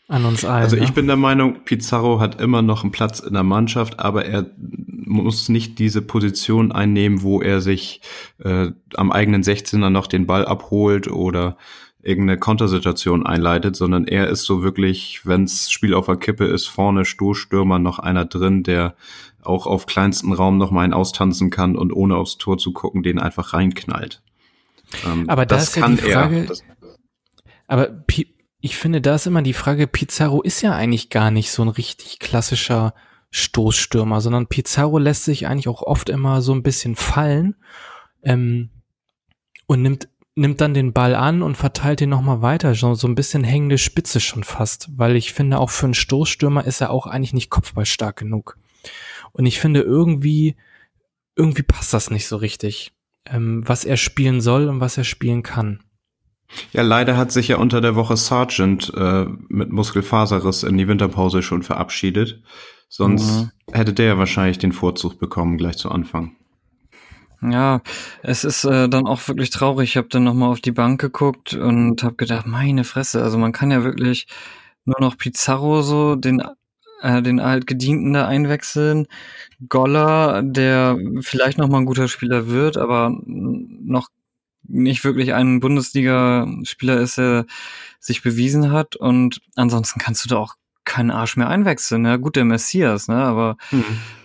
[0.08, 0.64] An uns allen.
[0.64, 0.84] Also ne?
[0.84, 4.50] ich bin der Meinung, Pizarro hat immer noch einen Platz in der Mannschaft, aber er
[4.58, 8.02] muss nicht diese Position einnehmen, wo er sich
[8.44, 11.58] äh, am eigenen 16er noch den Ball abholt oder
[12.02, 17.06] irgendeine Kontersituation einleitet, sondern er ist so wirklich, wenns Spiel auf der Kippe ist, vorne
[17.06, 18.96] Stoßstürmer noch einer drin, der
[19.44, 23.04] auch auf kleinsten Raum noch mal einen austanzen kann und ohne aufs Tor zu gucken,
[23.04, 24.22] den einfach reinknallt.
[25.06, 26.64] Ähm, Aber da ist ja die Frage- Das,
[27.68, 31.50] Aber Pi ich finde, da ist immer die Frage, Pizarro ist ja eigentlich gar nicht
[31.50, 32.94] so ein richtig klassischer
[33.32, 37.56] Stoßstürmer, sondern Pizarro lässt sich eigentlich auch oft immer so ein bisschen fallen
[38.24, 38.70] ähm,
[39.66, 43.16] und nimmt nimmt dann den Ball an und verteilt ihn nochmal weiter, so, so ein
[43.16, 47.08] bisschen hängende Spitze schon fast, weil ich finde, auch für einen Stoßstürmer ist er auch
[47.08, 48.58] eigentlich nicht kopfballstark genug.
[49.34, 50.56] Und ich finde, irgendwie,
[51.36, 52.94] irgendwie passt das nicht so richtig,
[53.26, 55.82] ähm, was er spielen soll und was er spielen kann.
[56.72, 61.44] Ja, leider hat sich ja unter der Woche Sargent äh, mit Muskelfaserriss in die Winterpause
[61.44, 62.42] schon verabschiedet.
[62.88, 63.52] Sonst Mhm.
[63.72, 66.36] hätte der ja wahrscheinlich den Vorzug bekommen gleich zu Anfang.
[67.42, 67.82] Ja,
[68.22, 69.92] es ist äh, dann auch wirklich traurig.
[69.92, 73.54] Ich habe dann nochmal auf die Bank geguckt und habe gedacht, meine Fresse, also man
[73.54, 74.28] kann ja wirklich
[74.86, 76.42] nur noch Pizarro so, den,
[77.02, 79.08] äh, den altgedienten da einwechseln.
[79.68, 84.10] Goller, der vielleicht nochmal ein guter Spieler wird, aber noch
[84.64, 87.46] nicht wirklich ein Bundesliga-Spieler ist, der
[88.00, 88.96] sich bewiesen hat.
[88.96, 92.06] Und ansonsten kannst du da auch keinen Arsch mehr einwechseln.
[92.06, 93.16] Ja, gut, der Messias, ne?
[93.16, 93.58] Aber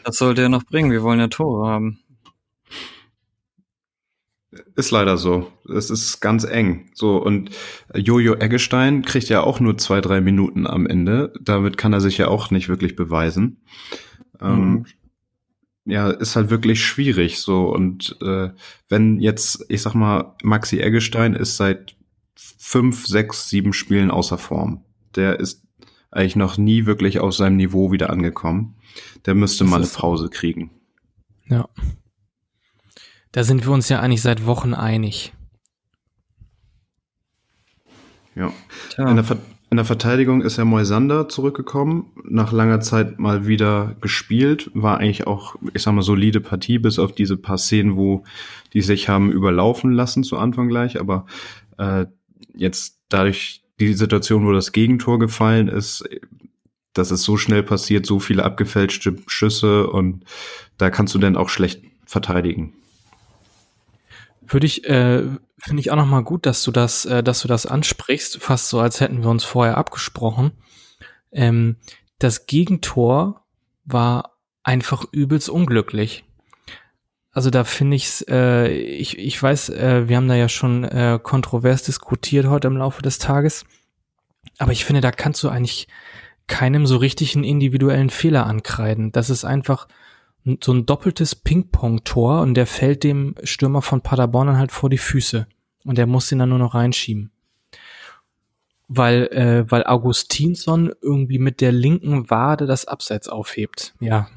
[0.04, 0.90] das sollte er noch bringen.
[0.90, 2.00] Wir wollen ja Tore haben.
[4.76, 5.50] Ist leider so.
[5.74, 6.90] Es ist ganz eng.
[6.94, 7.50] So, und
[7.94, 11.32] Jojo Eggestein kriegt ja auch nur zwei, drei Minuten am Ende.
[11.40, 13.62] Damit kann er sich ja auch nicht wirklich beweisen.
[14.40, 14.86] Ähm, Mhm.
[15.86, 17.38] ja, ist halt wirklich schwierig.
[17.40, 18.50] So, und äh,
[18.88, 21.96] wenn jetzt, ich sag mal, Maxi Eggestein ist seit
[22.36, 24.84] fünf, sechs, sieben Spielen außer Form.
[25.14, 25.62] Der ist
[26.10, 28.76] eigentlich noch nie wirklich auf seinem Niveau wieder angekommen.
[29.26, 29.86] Der müsste Das mal eine.
[29.86, 30.70] Pause kriegen.
[31.48, 31.68] Ja.
[33.34, 35.32] Da sind wir uns ja eigentlich seit Wochen einig.
[38.36, 38.52] Ja.
[38.96, 39.24] In, der
[39.70, 45.26] in der Verteidigung ist ja Moisander zurückgekommen, nach langer Zeit mal wieder gespielt, war eigentlich
[45.26, 48.22] auch, ich sag mal, solide Partie, bis auf diese paar Szenen, wo
[48.72, 51.26] die sich haben überlaufen lassen zu Anfang gleich, aber
[51.76, 52.06] äh,
[52.54, 56.08] jetzt dadurch die Situation, wo das Gegentor gefallen ist,
[56.92, 60.22] das ist so schnell passiert, so viele abgefälschte Schüsse und
[60.78, 62.74] da kannst du dann auch schlecht verteidigen.
[64.46, 65.22] Würde ich, äh,
[65.58, 68.80] finde ich auch nochmal gut, dass du das, äh, dass du das ansprichst, fast so,
[68.80, 70.52] als hätten wir uns vorher abgesprochen.
[71.32, 71.76] Ähm,
[72.18, 73.44] das Gegentor
[73.84, 76.24] war einfach übelst unglücklich.
[77.32, 81.18] Also da finde ich's, äh, ich, ich weiß, äh, wir haben da ja schon äh,
[81.20, 83.64] kontrovers diskutiert heute im Laufe des Tages,
[84.58, 85.88] aber ich finde, da kannst du eigentlich
[86.46, 89.10] keinem so richtig einen individuellen Fehler ankreiden.
[89.10, 89.88] Das ist einfach
[90.62, 94.98] so ein doppeltes Ping-Pong-Tor und der fällt dem Stürmer von Paderborn dann halt vor die
[94.98, 95.46] Füße
[95.84, 97.30] und der muss ihn dann nur noch reinschieben.
[98.86, 103.94] Weil, äh, weil Augustinsson irgendwie mit der linken Wade das Abseits aufhebt.
[104.00, 104.28] Ja.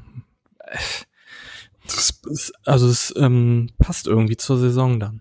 [1.84, 5.20] Das ist, also es ähm, passt irgendwie zur Saison dann.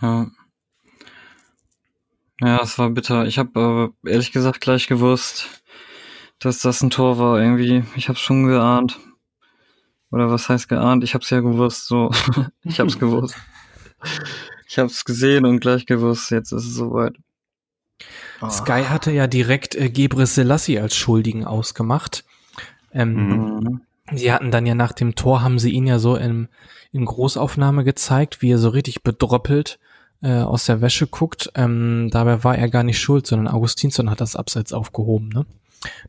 [0.00, 0.30] Ja.
[2.40, 3.26] Ja, es war bitter.
[3.26, 5.62] Ich habe äh, ehrlich gesagt gleich gewusst,
[6.38, 7.40] dass das ein Tor war.
[7.40, 8.98] Irgendwie, ich habe schon geahnt.
[10.14, 11.02] Oder was heißt geahnt?
[11.02, 12.12] Ich hab's ja gewusst, so.
[12.62, 13.34] ich hab's gewusst.
[14.68, 17.16] Ich hab's gesehen und gleich gewusst, jetzt ist es soweit.
[18.40, 18.48] Oh.
[18.48, 22.24] Sky hatte ja direkt äh, Gebre Selassie als Schuldigen ausgemacht.
[22.92, 23.80] Ähm, mhm.
[24.12, 26.46] Sie hatten dann ja nach dem Tor, haben sie ihn ja so in,
[26.92, 29.80] in Großaufnahme gezeigt, wie er so richtig bedroppelt
[30.22, 31.50] äh, aus der Wäsche guckt.
[31.56, 35.30] Ähm, dabei war er gar nicht schuld, sondern Augustinsson hat das Abseits aufgehoben.
[35.30, 35.44] Ne?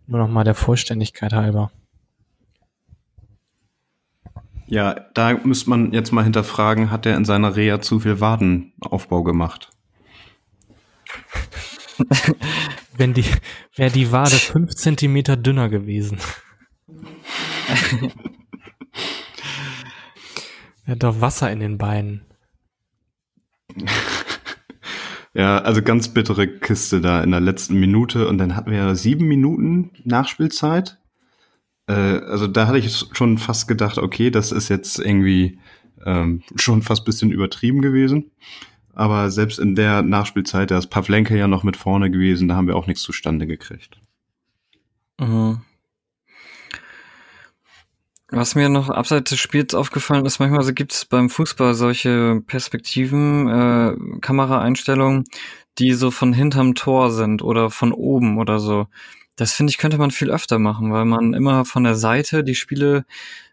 [0.05, 1.71] Nur noch mal der Vollständigkeit halber.
[4.67, 9.23] Ja, da müsste man jetzt mal hinterfragen, hat er in seiner Reha zu viel Wadenaufbau
[9.23, 9.69] gemacht?
[12.97, 13.25] Wenn die,
[13.75, 16.17] wäre die Wade fünf Zentimeter dünner gewesen.
[20.85, 22.25] er hat doch Wasser in den Beinen.
[25.37, 29.27] Ja, also ganz bittere Kiste da in der letzten Minute und dann hatten wir sieben
[29.27, 30.97] Minuten Nachspielzeit
[31.87, 35.59] äh, also da hatte ich schon fast gedacht, okay, das ist jetzt irgendwie
[36.05, 38.31] ähm, schon fast bisschen übertrieben gewesen.
[38.93, 42.67] Aber selbst in der Nachspielzeit, da ist Pavlenka ja noch mit vorne gewesen, da haben
[42.67, 43.99] wir auch nichts zustande gekriegt.
[45.19, 45.61] Mhm.
[48.29, 53.47] Was mir noch abseits des Spiels aufgefallen ist, manchmal gibt es beim Fußball solche Perspektiven,
[53.47, 55.25] äh, Kameraeinstellungen,
[55.77, 58.87] die so von hinterm Tor sind oder von oben oder so.
[59.35, 62.55] Das finde ich, könnte man viel öfter machen, weil man immer von der Seite die
[62.55, 63.05] Spiele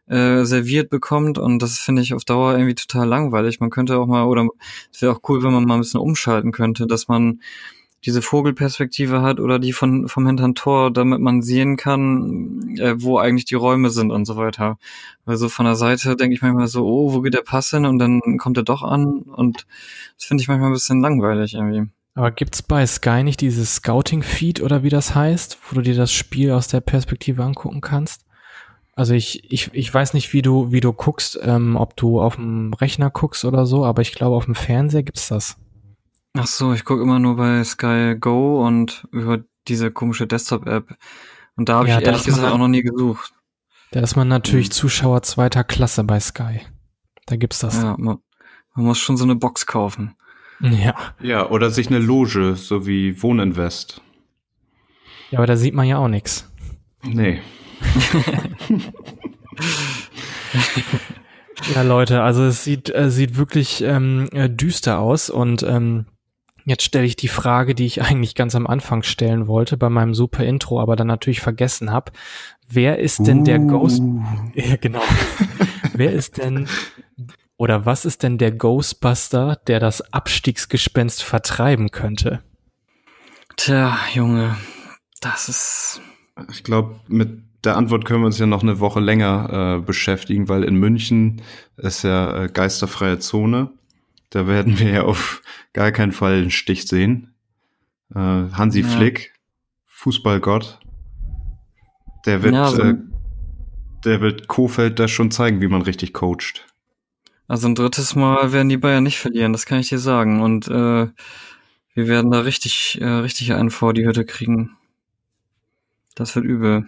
[0.07, 3.61] äh, serviert bekommt und das finde ich auf Dauer irgendwie total langweilig.
[3.61, 4.49] Man könnte auch mal, oder
[4.93, 7.41] es wäre auch cool, wenn man mal ein bisschen umschalten könnte, dass man
[8.05, 13.19] diese Vogelperspektive hat oder die von vom hinteren Tor, damit man sehen kann, äh, wo
[13.19, 14.79] eigentlich die Räume sind und so weiter.
[15.25, 17.87] Weil so von der Seite denke ich manchmal so, oh, wo geht der Pass hin?
[17.87, 19.67] Und dann kommt er doch an und
[20.17, 21.89] das finde ich manchmal ein bisschen langweilig irgendwie.
[22.15, 26.13] Aber gibt's bei Sky nicht dieses Scouting-Feed oder wie das heißt, wo du dir das
[26.13, 28.27] Spiel aus der Perspektive angucken kannst?
[28.95, 32.37] Also ich, ich, ich weiß nicht, wie du, wie du guckst, ähm, ob du auf
[32.37, 35.57] dem Rechner guckst oder so, aber ich glaube, auf dem Fernseher gibt's das.
[36.35, 40.95] Ach so, ich gucke immer nur bei Sky Go und über diese komische Desktop-App.
[41.57, 43.33] Und da habe ja, ich ehrlich gesagt auch noch nie gesucht.
[43.93, 44.73] Da ist man natürlich hm.
[44.73, 46.61] Zuschauer zweiter Klasse bei Sky.
[47.27, 47.83] Da gibt's das.
[47.83, 48.19] Ja, man,
[48.75, 50.17] man muss schon so eine Box kaufen.
[50.63, 50.95] Ja.
[51.21, 54.01] Ja, oder sich eine Loge, so wie Wohninvest.
[55.31, 56.51] Ja, aber da sieht man ja auch nichts.
[57.03, 57.41] Nee.
[61.75, 66.07] ja, Leute, also es sieht, äh, sieht wirklich ähm, äh, düster aus und ähm,
[66.65, 70.15] jetzt stelle ich die Frage, die ich eigentlich ganz am Anfang stellen wollte bei meinem
[70.15, 72.13] super Intro, aber dann natürlich vergessen habe.
[72.69, 73.45] Wer ist denn uh.
[73.45, 74.03] der Ghost?
[74.55, 75.03] Ja, genau.
[75.95, 76.69] Wer ist denn
[77.63, 82.43] oder was ist denn der Ghostbuster, der das Abstiegsgespenst vertreiben könnte?
[83.57, 84.57] Tja, Junge,
[85.21, 86.01] das ist.
[86.51, 90.49] Ich glaube, mit der Antwort können wir uns ja noch eine Woche länger äh, beschäftigen,
[90.49, 91.41] weil in München
[91.77, 93.71] ist ja äh, geisterfreie Zone.
[94.31, 95.41] Da werden wir ja auf
[95.73, 97.33] gar keinen Fall einen Stich sehen.
[98.13, 98.89] Äh, Hansi ja.
[98.89, 99.35] Flick,
[99.87, 100.81] Fußballgott,
[102.27, 102.97] der wird, ja, so äh,
[104.05, 106.67] der wird Kofeld da schon zeigen, wie man richtig coacht.
[107.53, 110.41] Also ein drittes Mal werden die Bayern nicht verlieren, das kann ich dir sagen.
[110.41, 111.09] Und äh,
[111.93, 114.71] wir werden da richtig, äh, richtig einen vor die Hütte kriegen.
[116.15, 116.87] Das wird übel.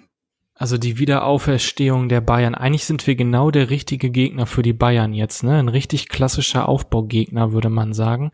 [0.55, 2.55] Also die Wiederauferstehung der Bayern.
[2.55, 5.59] Eigentlich sind wir genau der richtige Gegner für die Bayern jetzt, ne?
[5.59, 8.33] Ein richtig klassischer Aufbaugegner, würde man sagen.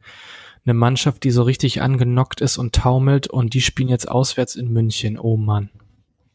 [0.64, 4.72] eine Mannschaft, die so richtig angenockt ist und taumelt und die spielen jetzt auswärts in
[4.72, 5.18] München.
[5.18, 5.70] Oh Mann.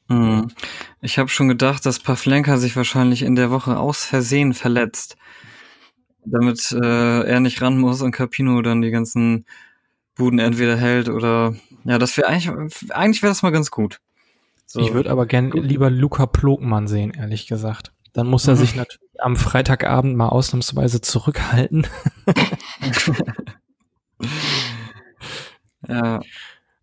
[0.10, 0.52] Hm.
[1.00, 5.16] Ich habe schon gedacht, dass Pavlenka sich wahrscheinlich in der Woche aus Versehen verletzt,
[6.26, 9.46] damit äh, er nicht ran muss und Capino dann die ganzen
[10.16, 12.50] Buden entweder hält oder ja, das wäre eigentlich
[12.92, 14.00] eigentlich wäre das mal ganz gut.
[14.66, 14.80] So.
[14.80, 17.92] Ich würde aber gern lieber Luca Plogmann sehen, ehrlich gesagt.
[18.14, 21.86] Dann muss er sich natürlich am Freitagabend mal ausnahmsweise zurückhalten.
[25.88, 26.22] ja.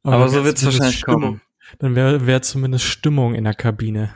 [0.02, 1.20] Aber, so wär wird's zumindest wahrscheinlich Stimmung.
[1.20, 1.40] kommen.
[1.78, 4.14] Dann wäre wär zumindest Stimmung in der Kabine.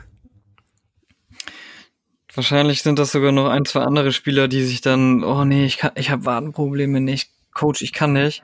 [2.37, 5.79] Wahrscheinlich sind das sogar noch ein, zwei andere Spieler, die sich dann, oh nee, ich
[5.95, 8.43] ich habe Wadenprobleme nicht, Coach, ich kann nicht.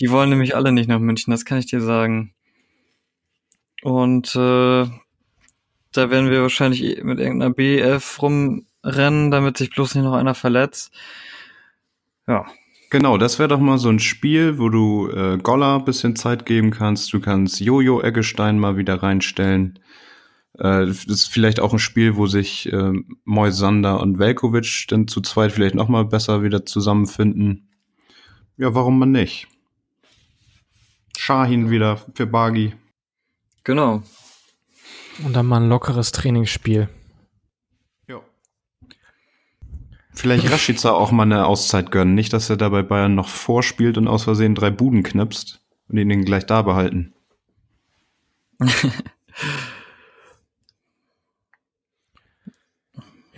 [0.00, 2.32] Die wollen nämlich alle nicht nach München, das kann ich dir sagen.
[3.82, 4.86] Und äh,
[5.92, 10.34] da werden wir wahrscheinlich eh mit irgendeiner BF rumrennen, damit sich bloß nicht noch einer
[10.34, 10.90] verletzt.
[12.26, 12.46] Ja,
[12.90, 16.46] Genau, das wäre doch mal so ein Spiel, wo du äh, Golla ein bisschen Zeit
[16.46, 17.12] geben kannst.
[17.12, 19.78] Du kannst Jojo Eggestein mal wieder reinstellen.
[20.54, 22.92] Äh, das ist vielleicht auch ein Spiel, wo sich äh,
[23.24, 27.68] Moisander und Velkovic dann zu zweit vielleicht noch mal besser wieder zusammenfinden.
[28.56, 29.46] Ja, warum mal nicht?
[31.16, 32.74] Shahin wieder für Bagi.
[33.64, 34.02] genau.
[35.24, 36.88] Und dann mal ein lockeres Trainingsspiel.
[38.06, 38.20] Ja.
[40.12, 42.14] Vielleicht Rashica auch mal eine Auszeit gönnen.
[42.14, 45.98] Nicht, dass er da bei Bayern noch vorspielt und aus Versehen drei Buden knipst und
[45.98, 47.14] ihn gleich da behalten.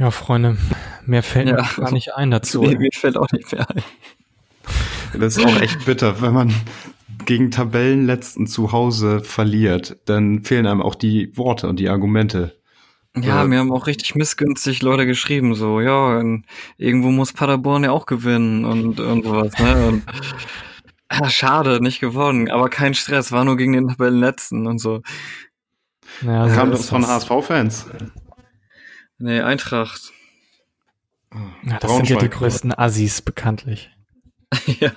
[0.01, 0.57] Ja, Freunde,
[1.05, 1.57] mehr fällt Ja.
[1.57, 2.63] mir gar nicht ein dazu.
[2.63, 3.83] Nee, mir fällt auch nicht mehr ein.
[5.21, 6.55] Das ist auch echt bitter, wenn man
[7.27, 12.57] gegen Tabellenletzten zu Hause verliert, dann fehlen einem auch die Worte und die Argumente.
[13.15, 13.45] Ja, Ja.
[13.45, 16.23] mir haben auch richtig missgünstig Leute geschrieben, so, ja,
[16.79, 19.87] irgendwo muss Paderborn ja auch gewinnen und, und sowas, ne?
[19.89, 20.03] Und,
[21.09, 25.03] ah, schade, nicht gewonnen, aber kein Stress, war nur gegen den Tabellenletzten und so.
[26.23, 27.07] Naja, so Kam das von.
[27.07, 27.87] HSV-Fans?
[29.21, 30.13] Nee, Eintracht.
[31.63, 33.91] Ja, das sind ja die größten Assis bekanntlich.
[34.67, 34.93] ja.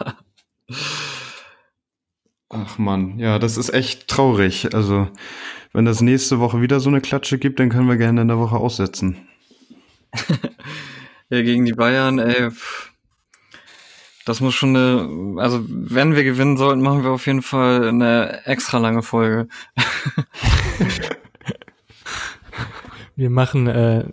[2.50, 4.74] Ach man, ja, das ist echt traurig.
[4.74, 5.10] Also,
[5.74, 8.40] wenn das nächste Woche wieder so eine Klatsche gibt, dann können wir gerne in der
[8.40, 9.28] Woche aussetzen.
[11.30, 12.52] Ja, gegen die Bayern, ey,
[14.26, 18.46] das muss schon eine, also wenn wir gewinnen sollten, machen wir auf jeden Fall eine
[18.46, 19.48] extra lange Folge.
[23.16, 24.06] Wir machen, äh,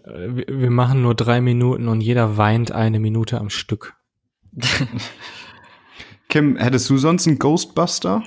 [0.46, 3.94] wir machen nur drei Minuten und jeder weint eine Minute am Stück.
[6.28, 8.22] Kim, hättest du sonst einen Ghostbuster?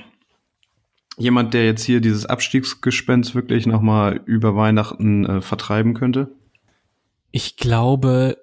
[1.18, 6.32] Jemand, der jetzt hier dieses Abstiegsgespenst wirklich nochmal über Weihnachten äh, vertreiben könnte?
[7.32, 8.38] Ich glaube,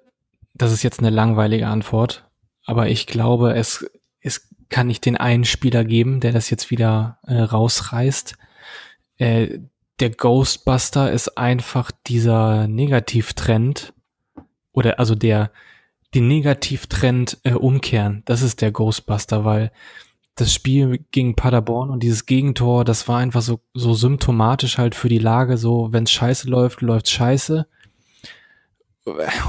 [0.53, 2.29] das ist jetzt eine langweilige Antwort,
[2.65, 3.89] aber ich glaube, es,
[4.21, 8.37] es kann nicht den einen Spieler geben, der das jetzt wieder äh, rausreißt.
[9.17, 9.59] Äh,
[10.01, 13.93] der Ghostbuster ist einfach dieser Negativtrend
[14.73, 15.51] oder also der
[16.13, 18.23] den Negativtrend äh, umkehren.
[18.25, 19.71] Das ist der Ghostbuster, weil
[20.35, 25.07] das Spiel gegen Paderborn und dieses Gegentor, das war einfach so, so symptomatisch halt für
[25.07, 27.67] die Lage, so wenn scheiße läuft, läuft scheiße.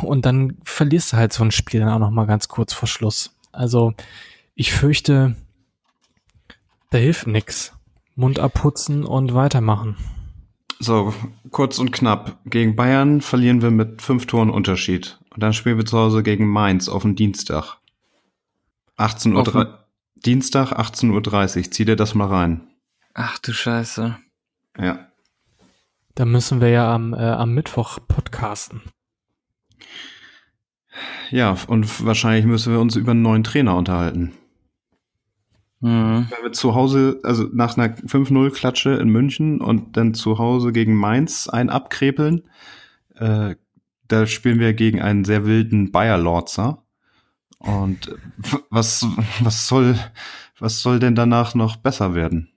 [0.03, 2.89] Und dann verlierst du halt so ein Spiel dann auch noch mal ganz kurz vor
[2.89, 3.37] Schluss.
[3.53, 3.95] Also
[4.55, 5.35] ich fürchte,
[6.91, 7.73] da hilft nix.
[8.15, 9.97] Mund abputzen und weitermachen.
[10.83, 11.15] So,
[11.53, 12.39] kurz und knapp.
[12.45, 15.21] Gegen Bayern verlieren wir mit fünf Toren Unterschied.
[15.31, 17.77] Und dann spielen wir zu Hause gegen Mainz auf den Dienstag.
[18.97, 19.43] 18 Uhr.
[19.43, 19.67] Auf den-
[20.27, 21.71] Dienstag, 18.30 Uhr.
[21.71, 22.67] Zieh dir das mal rein.
[23.15, 24.17] Ach du Scheiße.
[24.79, 25.07] Ja.
[26.17, 28.83] Da müssen wir ja am, äh, am Mittwoch podcasten.
[31.31, 34.33] Ja, und wahrscheinlich müssen wir uns über einen neuen Trainer unterhalten.
[35.83, 36.29] Mhm.
[36.31, 40.95] Wenn wir zu Hause, also nach einer 5-0-Klatsche in München und dann zu Hause gegen
[40.95, 42.45] Mainz ein abkrepeln,
[43.17, 43.57] äh,
[44.07, 46.83] da spielen wir gegen einen sehr wilden Bayer-Lorzer.
[47.59, 48.15] Und äh,
[48.71, 49.07] was,
[49.41, 49.97] was soll,
[50.59, 52.49] was soll denn danach noch besser werden?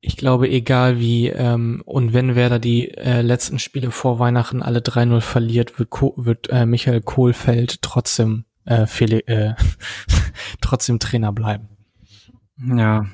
[0.00, 4.78] Ich glaube, egal wie, ähm, und wenn Werder die äh, letzten Spiele vor Weihnachten alle
[4.78, 9.54] 3-0 verliert, wird, Ko wird äh, Michael Kohlfeld trotzdem, äh, Feli äh,
[10.60, 11.75] trotzdem Trainer bleiben.
[12.58, 13.06] Ja,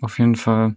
[0.00, 0.76] auf jeden Fall.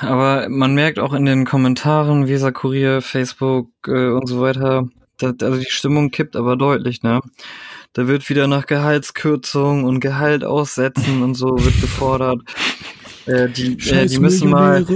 [0.00, 4.88] Aber man merkt auch in den Kommentaren, Visa Kurier, Facebook äh, und so weiter,
[5.18, 7.20] da, also die Stimmung kippt aber deutlich, ne?
[7.92, 12.40] Da wird wieder nach Gehaltskürzung und Gehalt aussetzen und so wird gefordert.
[13.26, 14.86] Äh, die, äh, die müssen mal,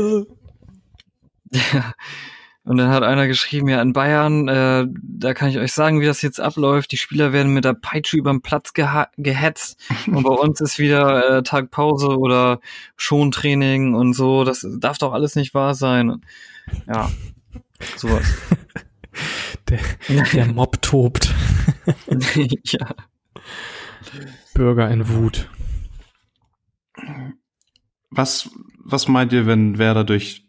[1.52, 1.92] ja,
[2.66, 6.04] Und dann hat einer geschrieben, ja, in Bayern, äh, da kann ich euch sagen, wie
[6.04, 6.90] das jetzt abläuft.
[6.90, 9.80] Die Spieler werden mit der Peitsche über den Platz geha gehetzt.
[10.08, 12.58] Und bei uns ist wieder äh, Tag Pause oder
[12.96, 14.42] Schontraining und so.
[14.42, 16.20] Das darf doch alles nicht wahr sein.
[16.88, 17.08] Ja,
[17.96, 18.26] sowas.
[19.68, 19.80] Der,
[20.32, 21.34] der Mob tobt.
[22.64, 22.94] ja.
[24.54, 25.48] Bürger in Wut.
[28.10, 28.50] Was,
[28.84, 30.45] was meint ihr, wenn Werder durch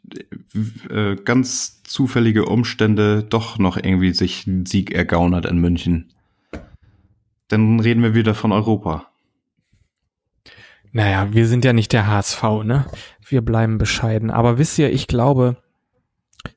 [0.90, 6.12] äh, ganz zufällige Umstände doch noch irgendwie sich einen Sieg ergaunert in München?
[7.48, 9.08] Dann reden wir wieder von Europa.
[10.92, 12.86] Naja, wir sind ja nicht der HSV, ne?
[13.28, 14.32] Wir bleiben bescheiden.
[14.32, 15.58] Aber wisst ihr, ich glaube,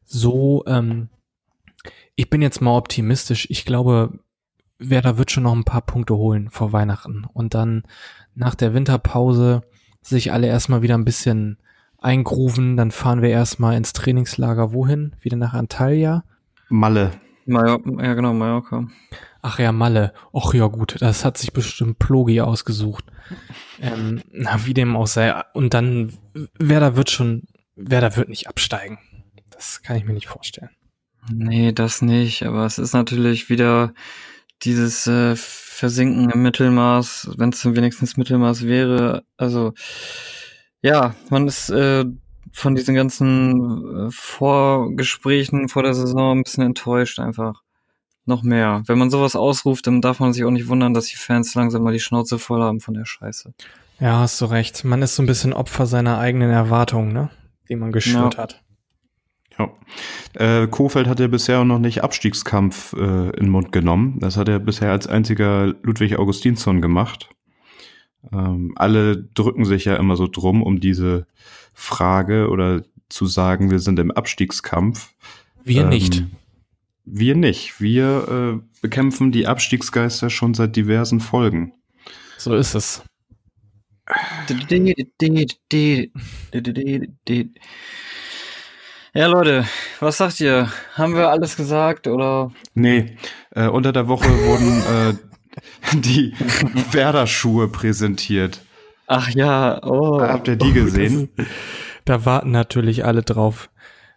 [0.05, 1.09] so, ähm,
[2.15, 3.47] ich bin jetzt mal optimistisch.
[3.51, 4.19] Ich glaube,
[4.79, 7.27] Werder wird schon noch ein paar Punkte holen vor Weihnachten.
[7.33, 7.83] Und dann
[8.35, 9.63] nach der Winterpause
[10.03, 11.59] sich alle erstmal wieder ein bisschen
[12.01, 12.77] eingrufen.
[12.77, 14.73] Dann fahren wir erstmal ins Trainingslager.
[14.73, 15.15] Wohin?
[15.21, 16.25] Wieder nach Antalya?
[16.69, 17.13] Malle.
[17.47, 18.87] Major ja, genau, Mallorca.
[19.43, 20.13] Ach ja, Malle.
[20.33, 23.05] Och ja, gut, das hat sich bestimmt Plogi ausgesucht.
[23.81, 25.35] Ähm, na, wie dem auch sei.
[25.55, 26.13] Und dann,
[26.59, 27.45] Werder wird schon,
[27.77, 28.99] Werder wird nicht absteigen.
[29.51, 30.71] Das kann ich mir nicht vorstellen.
[31.33, 32.45] Nee, das nicht.
[32.45, 33.95] Aber es ist natürlich wieder
[34.63, 39.25] dieses äh, Versinken im Mittelmaß, wenn es wenigstens Mittelmaß wäre.
[39.37, 39.73] Also
[40.83, 42.05] ja, man ist äh,
[42.53, 47.63] von diesen ganzen äh, Vorgesprächen vor der Saison ein bisschen enttäuscht einfach.
[48.27, 48.83] Noch mehr.
[48.87, 51.83] Wenn man sowas ausruft, dann darf man sich auch nicht wundern, dass die Fans langsam
[51.83, 53.55] mal die Schnauze voll haben von der Scheiße.
[53.99, 54.85] Ja, hast du recht.
[54.85, 57.31] Man ist so ein bisschen Opfer seiner eigenen Erwartungen, ne?
[57.69, 58.43] Die man geschürt Ja.
[58.43, 58.63] hat.
[59.59, 59.71] Ja.
[60.35, 64.19] Äh, Kofeld hat ja bisher auch noch nicht Abstiegskampf äh, in den Mund genommen.
[64.21, 67.31] Das hat er bisher als einziger Ludwig Augustinsson gemacht.
[68.33, 71.27] Ähm, alle drücken sich ja immer so drum um diese
[71.75, 75.13] Frage oder zu sagen, wir sind im Abstiegskampf.
[75.65, 76.25] Wir Ähm, nicht.
[77.05, 77.81] Wir nicht.
[77.81, 81.73] Wir äh, bekämpfen die Abstiegsgeister schon seit diversen Folgen.
[82.39, 83.03] So ist es.
[89.13, 89.67] Ja, Leute,
[89.99, 90.71] was sagt ihr?
[90.95, 92.53] Haben wir alles gesagt oder?
[92.75, 93.17] Nee,
[93.51, 95.30] äh, unter der Woche wurden äh,
[95.93, 96.35] die
[96.93, 98.61] Werder-Schuhe präsentiert.
[99.07, 100.21] Ach ja, oh.
[100.21, 101.29] Habt ihr die gesehen?
[102.07, 103.71] Da warten natürlich alle drauf.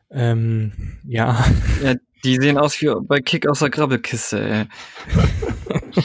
[0.09, 0.71] Ähm,
[1.05, 1.45] ja.
[1.83, 4.65] Ja, die sehen aus wie bei Kick aus der Grabbelkiste, ey.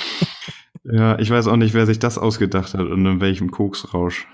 [0.91, 4.26] Ja, ich weiß auch nicht, wer sich das ausgedacht hat und in welchem Koksrausch.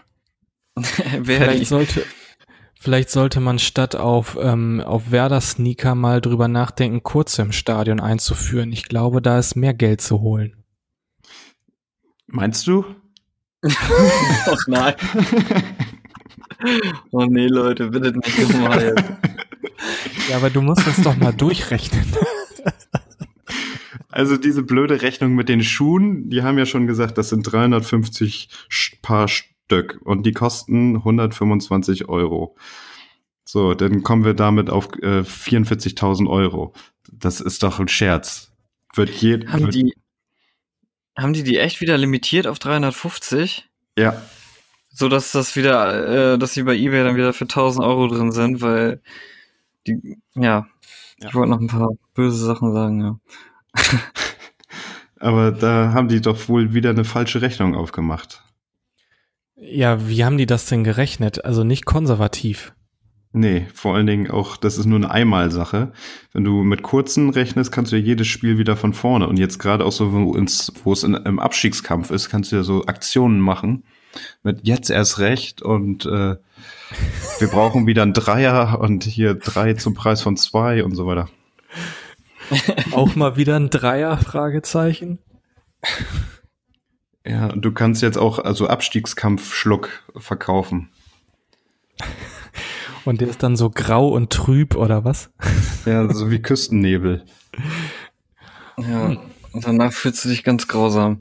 [1.22, 2.04] Vielleicht sollte,
[2.78, 8.72] vielleicht sollte man statt auf, ähm, auf Werder-Sneaker mal drüber nachdenken, kurze im Stadion einzuführen.
[8.72, 10.63] Ich glaube, da ist mehr Geld zu holen.
[12.26, 12.84] Meinst du?
[13.64, 14.94] oh nein.
[17.12, 18.94] oh nee, Leute, bitte nicht nochmal.
[20.30, 22.04] Ja, aber du musst das doch mal durchrechnen.
[24.08, 28.48] Also diese blöde Rechnung mit den Schuhen, die haben ja schon gesagt, das sind 350
[28.70, 32.56] Sch- Paar Stück und die kosten 125 Euro.
[33.44, 36.72] So, dann kommen wir damit auf äh, 44.000 Euro.
[37.12, 38.52] Das ist doch ein Scherz.
[38.94, 39.94] Wird je, Haben wird, die,
[41.16, 43.68] haben die die echt wieder limitiert auf 350?
[43.98, 44.20] ja,
[44.90, 48.32] So dass das wieder, äh, dass sie bei eBay dann wieder für 1000 Euro drin
[48.32, 49.00] sind, weil
[49.86, 50.66] die, ja,
[51.20, 51.28] Ja.
[51.28, 53.18] ich wollte noch ein paar böse Sachen sagen, ja.
[55.20, 58.42] aber da haben die doch wohl wieder eine falsche Rechnung aufgemacht.
[59.56, 61.44] Ja, wie haben die das denn gerechnet?
[61.44, 62.74] Also nicht konservativ.
[63.36, 65.90] Nee, vor allen Dingen auch, das ist nur eine Einmalsache.
[66.32, 69.26] Wenn du mit kurzen rechnest, kannst du ja jedes Spiel wieder von vorne.
[69.26, 72.56] Und jetzt gerade auch so, wo, ins, wo es in, im Abstiegskampf ist, kannst du
[72.56, 73.82] ja so Aktionen machen.
[74.44, 76.36] Mit jetzt erst recht und äh,
[77.40, 81.28] wir brauchen wieder einen Dreier und hier drei zum Preis von zwei und so weiter.
[82.92, 84.16] Auch mal wieder ein Dreier?
[84.16, 85.18] Fragezeichen.
[87.26, 90.90] Ja, du kannst jetzt auch also Abstiegskampf-Schluck verkaufen.
[93.04, 95.30] Und der ist dann so grau und trüb oder was?
[95.86, 97.26] Ja, so wie Küstennebel.
[98.78, 99.16] Ja,
[99.52, 101.18] und danach fühlst du dich ganz grausam.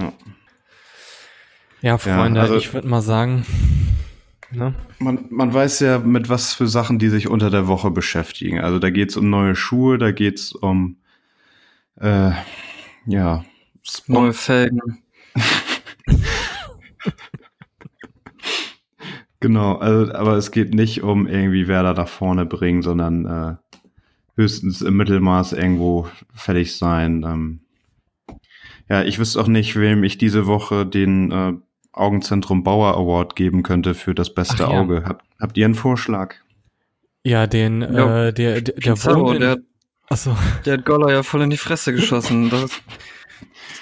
[0.00, 0.12] Ja.
[1.80, 3.46] Ja, Freunde, also- ich würde mal sagen,
[4.50, 4.74] ne?
[4.98, 8.60] Man, man weiß ja, mit was für Sachen die sich unter der Woche beschäftigen.
[8.60, 10.96] Also da geht's um neue Schuhe, da geht's um
[12.00, 12.32] äh,
[13.06, 13.44] ja
[13.84, 15.02] Spot Neue Felgen.
[19.42, 23.80] Genau, also, aber es geht nicht um irgendwie Werder nach vorne bringen, sondern äh,
[24.36, 27.24] höchstens im Mittelmaß irgendwo fertig sein.
[27.26, 27.60] Ähm,
[28.88, 31.54] ja, ich wüsste auch nicht, wem ich diese Woche den äh,
[31.92, 34.80] Augenzentrum Bauer Award geben könnte für das beste Ach ja.
[34.80, 35.02] Auge.
[35.04, 36.36] Hab, habt ihr einen Vorschlag?
[37.24, 39.56] Ja, den, Ja, äh, der, der, der Pizarro, der,
[40.08, 42.48] achso, der hat Goller ja voll in die Fresse geschossen.
[42.48, 42.80] Das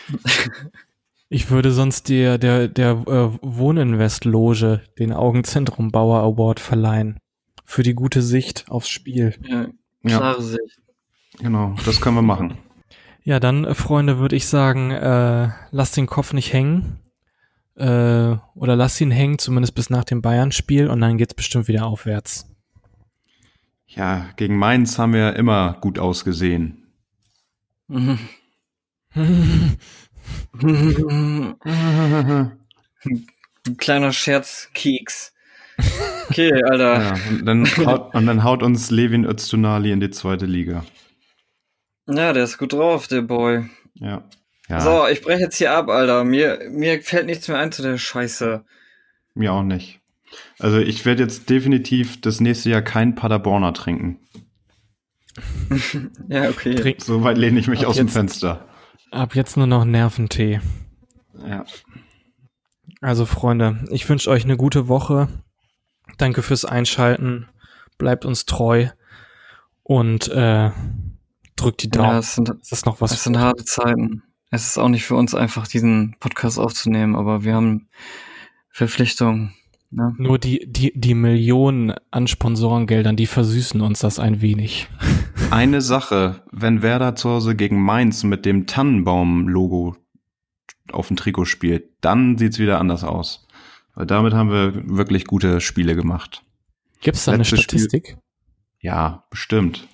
[1.33, 7.21] ich würde sonst der, der, der äh, Wohninvest-Loge den Augenzentrum Bauer Award verleihen.
[7.65, 9.37] Für die gute Sicht aufs Spiel.
[9.49, 9.69] ja,
[10.03, 10.81] Ja, klare Sicht.
[11.39, 12.59] genau, das können wir machen.
[13.23, 16.99] Ja, dann, äh, Freunde, würde ich sagen, äh, lasst den Kopf nicht hängen.
[17.77, 21.87] Äh, oder lasst ihn hängen, zumindest bis nach dem Bayern-Spiel und dann geht's bestimmt wieder
[21.87, 22.53] aufwärts.
[23.87, 26.89] Ja, gegen Mainz haben wir immer gut ausgesehen.
[30.63, 32.57] Ein
[33.79, 35.33] kleiner Scherzkeks.
[36.29, 37.03] Okay, Alter.
[37.03, 40.85] Ja, und, dann haut, und dann haut uns Levin Öztunali in die zweite Liga.
[42.07, 43.69] Ja, der ist gut drauf, der Boy.
[43.95, 44.25] Ja.
[44.69, 46.25] ja So, ich breche jetzt hier ab, Alter.
[46.25, 48.65] Mir, mir fällt nichts mehr ein zu der Scheiße.
[49.35, 50.01] Mir auch nicht.
[50.59, 54.19] Also ich werde jetzt definitiv das nächste Jahr kein Paderborner trinken.
[56.29, 56.75] Ja, okay.
[56.75, 58.69] Trink, So weit lehne ich mich Ab aus dem Fenster.
[59.11, 60.61] Ab jetzt nur noch Nerventee.
[61.47, 61.65] Ja.
[63.01, 65.29] Also, Freunde, ich wünsche euch eine gute Woche.
[66.19, 67.49] Danke fürs Einschalten.
[67.99, 68.89] Bleibt uns treu.
[69.83, 70.71] Und äh,
[71.57, 72.19] drückt die Ja, Daumen.
[72.19, 73.13] es sind, ist das noch was?
[73.13, 74.23] es sind harte Zeiten.
[74.51, 77.89] Es ist auch nicht für uns einfach, diesen Podcast aufzunehmen, aber wir haben
[78.71, 79.55] Verpflichtungen.
[79.93, 80.15] Ne?
[80.19, 84.89] Nur die, die, die Millionen an Sponsorengeldern, die versüßen uns das ein wenig.
[85.51, 89.97] Eine Sache, wenn Werder zu Hause gegen Mainz mit dem Tannenbaum-Logo
[90.93, 93.49] auf dem Trikot spielt, dann sieht's wieder anders aus.
[93.97, 96.45] Weil damit haben wir wirklich gute Spiele gemacht.
[97.01, 98.17] Gibt's da eine Letztes Spiel- Statistik?
[98.81, 99.89] Ja, bestimmt.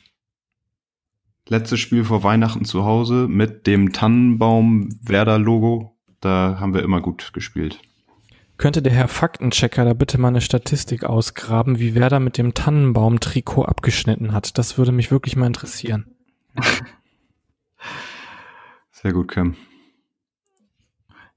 [1.49, 7.80] Letztes Spiel vor Weihnachten zu Hause mit dem Tannenbaum-Werder-Logo, da haben wir immer gut gespielt.
[8.59, 13.64] Könnte der Herr Faktenchecker da bitte mal eine Statistik ausgraben, wie Werder mit dem Tannenbaum-Trikot
[13.64, 14.57] abgeschnitten hat?
[14.57, 16.14] Das würde mich wirklich mal interessieren.
[18.90, 19.57] Sehr gut, Kim.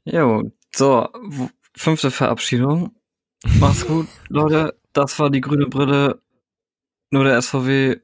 [0.06, 1.10] Jo, so,
[1.76, 2.96] fünfte Verabschiedung.
[3.60, 4.80] Macht's gut, Leute.
[4.94, 6.22] Das war die grüne Brille.
[7.12, 7.98] Nur der SVW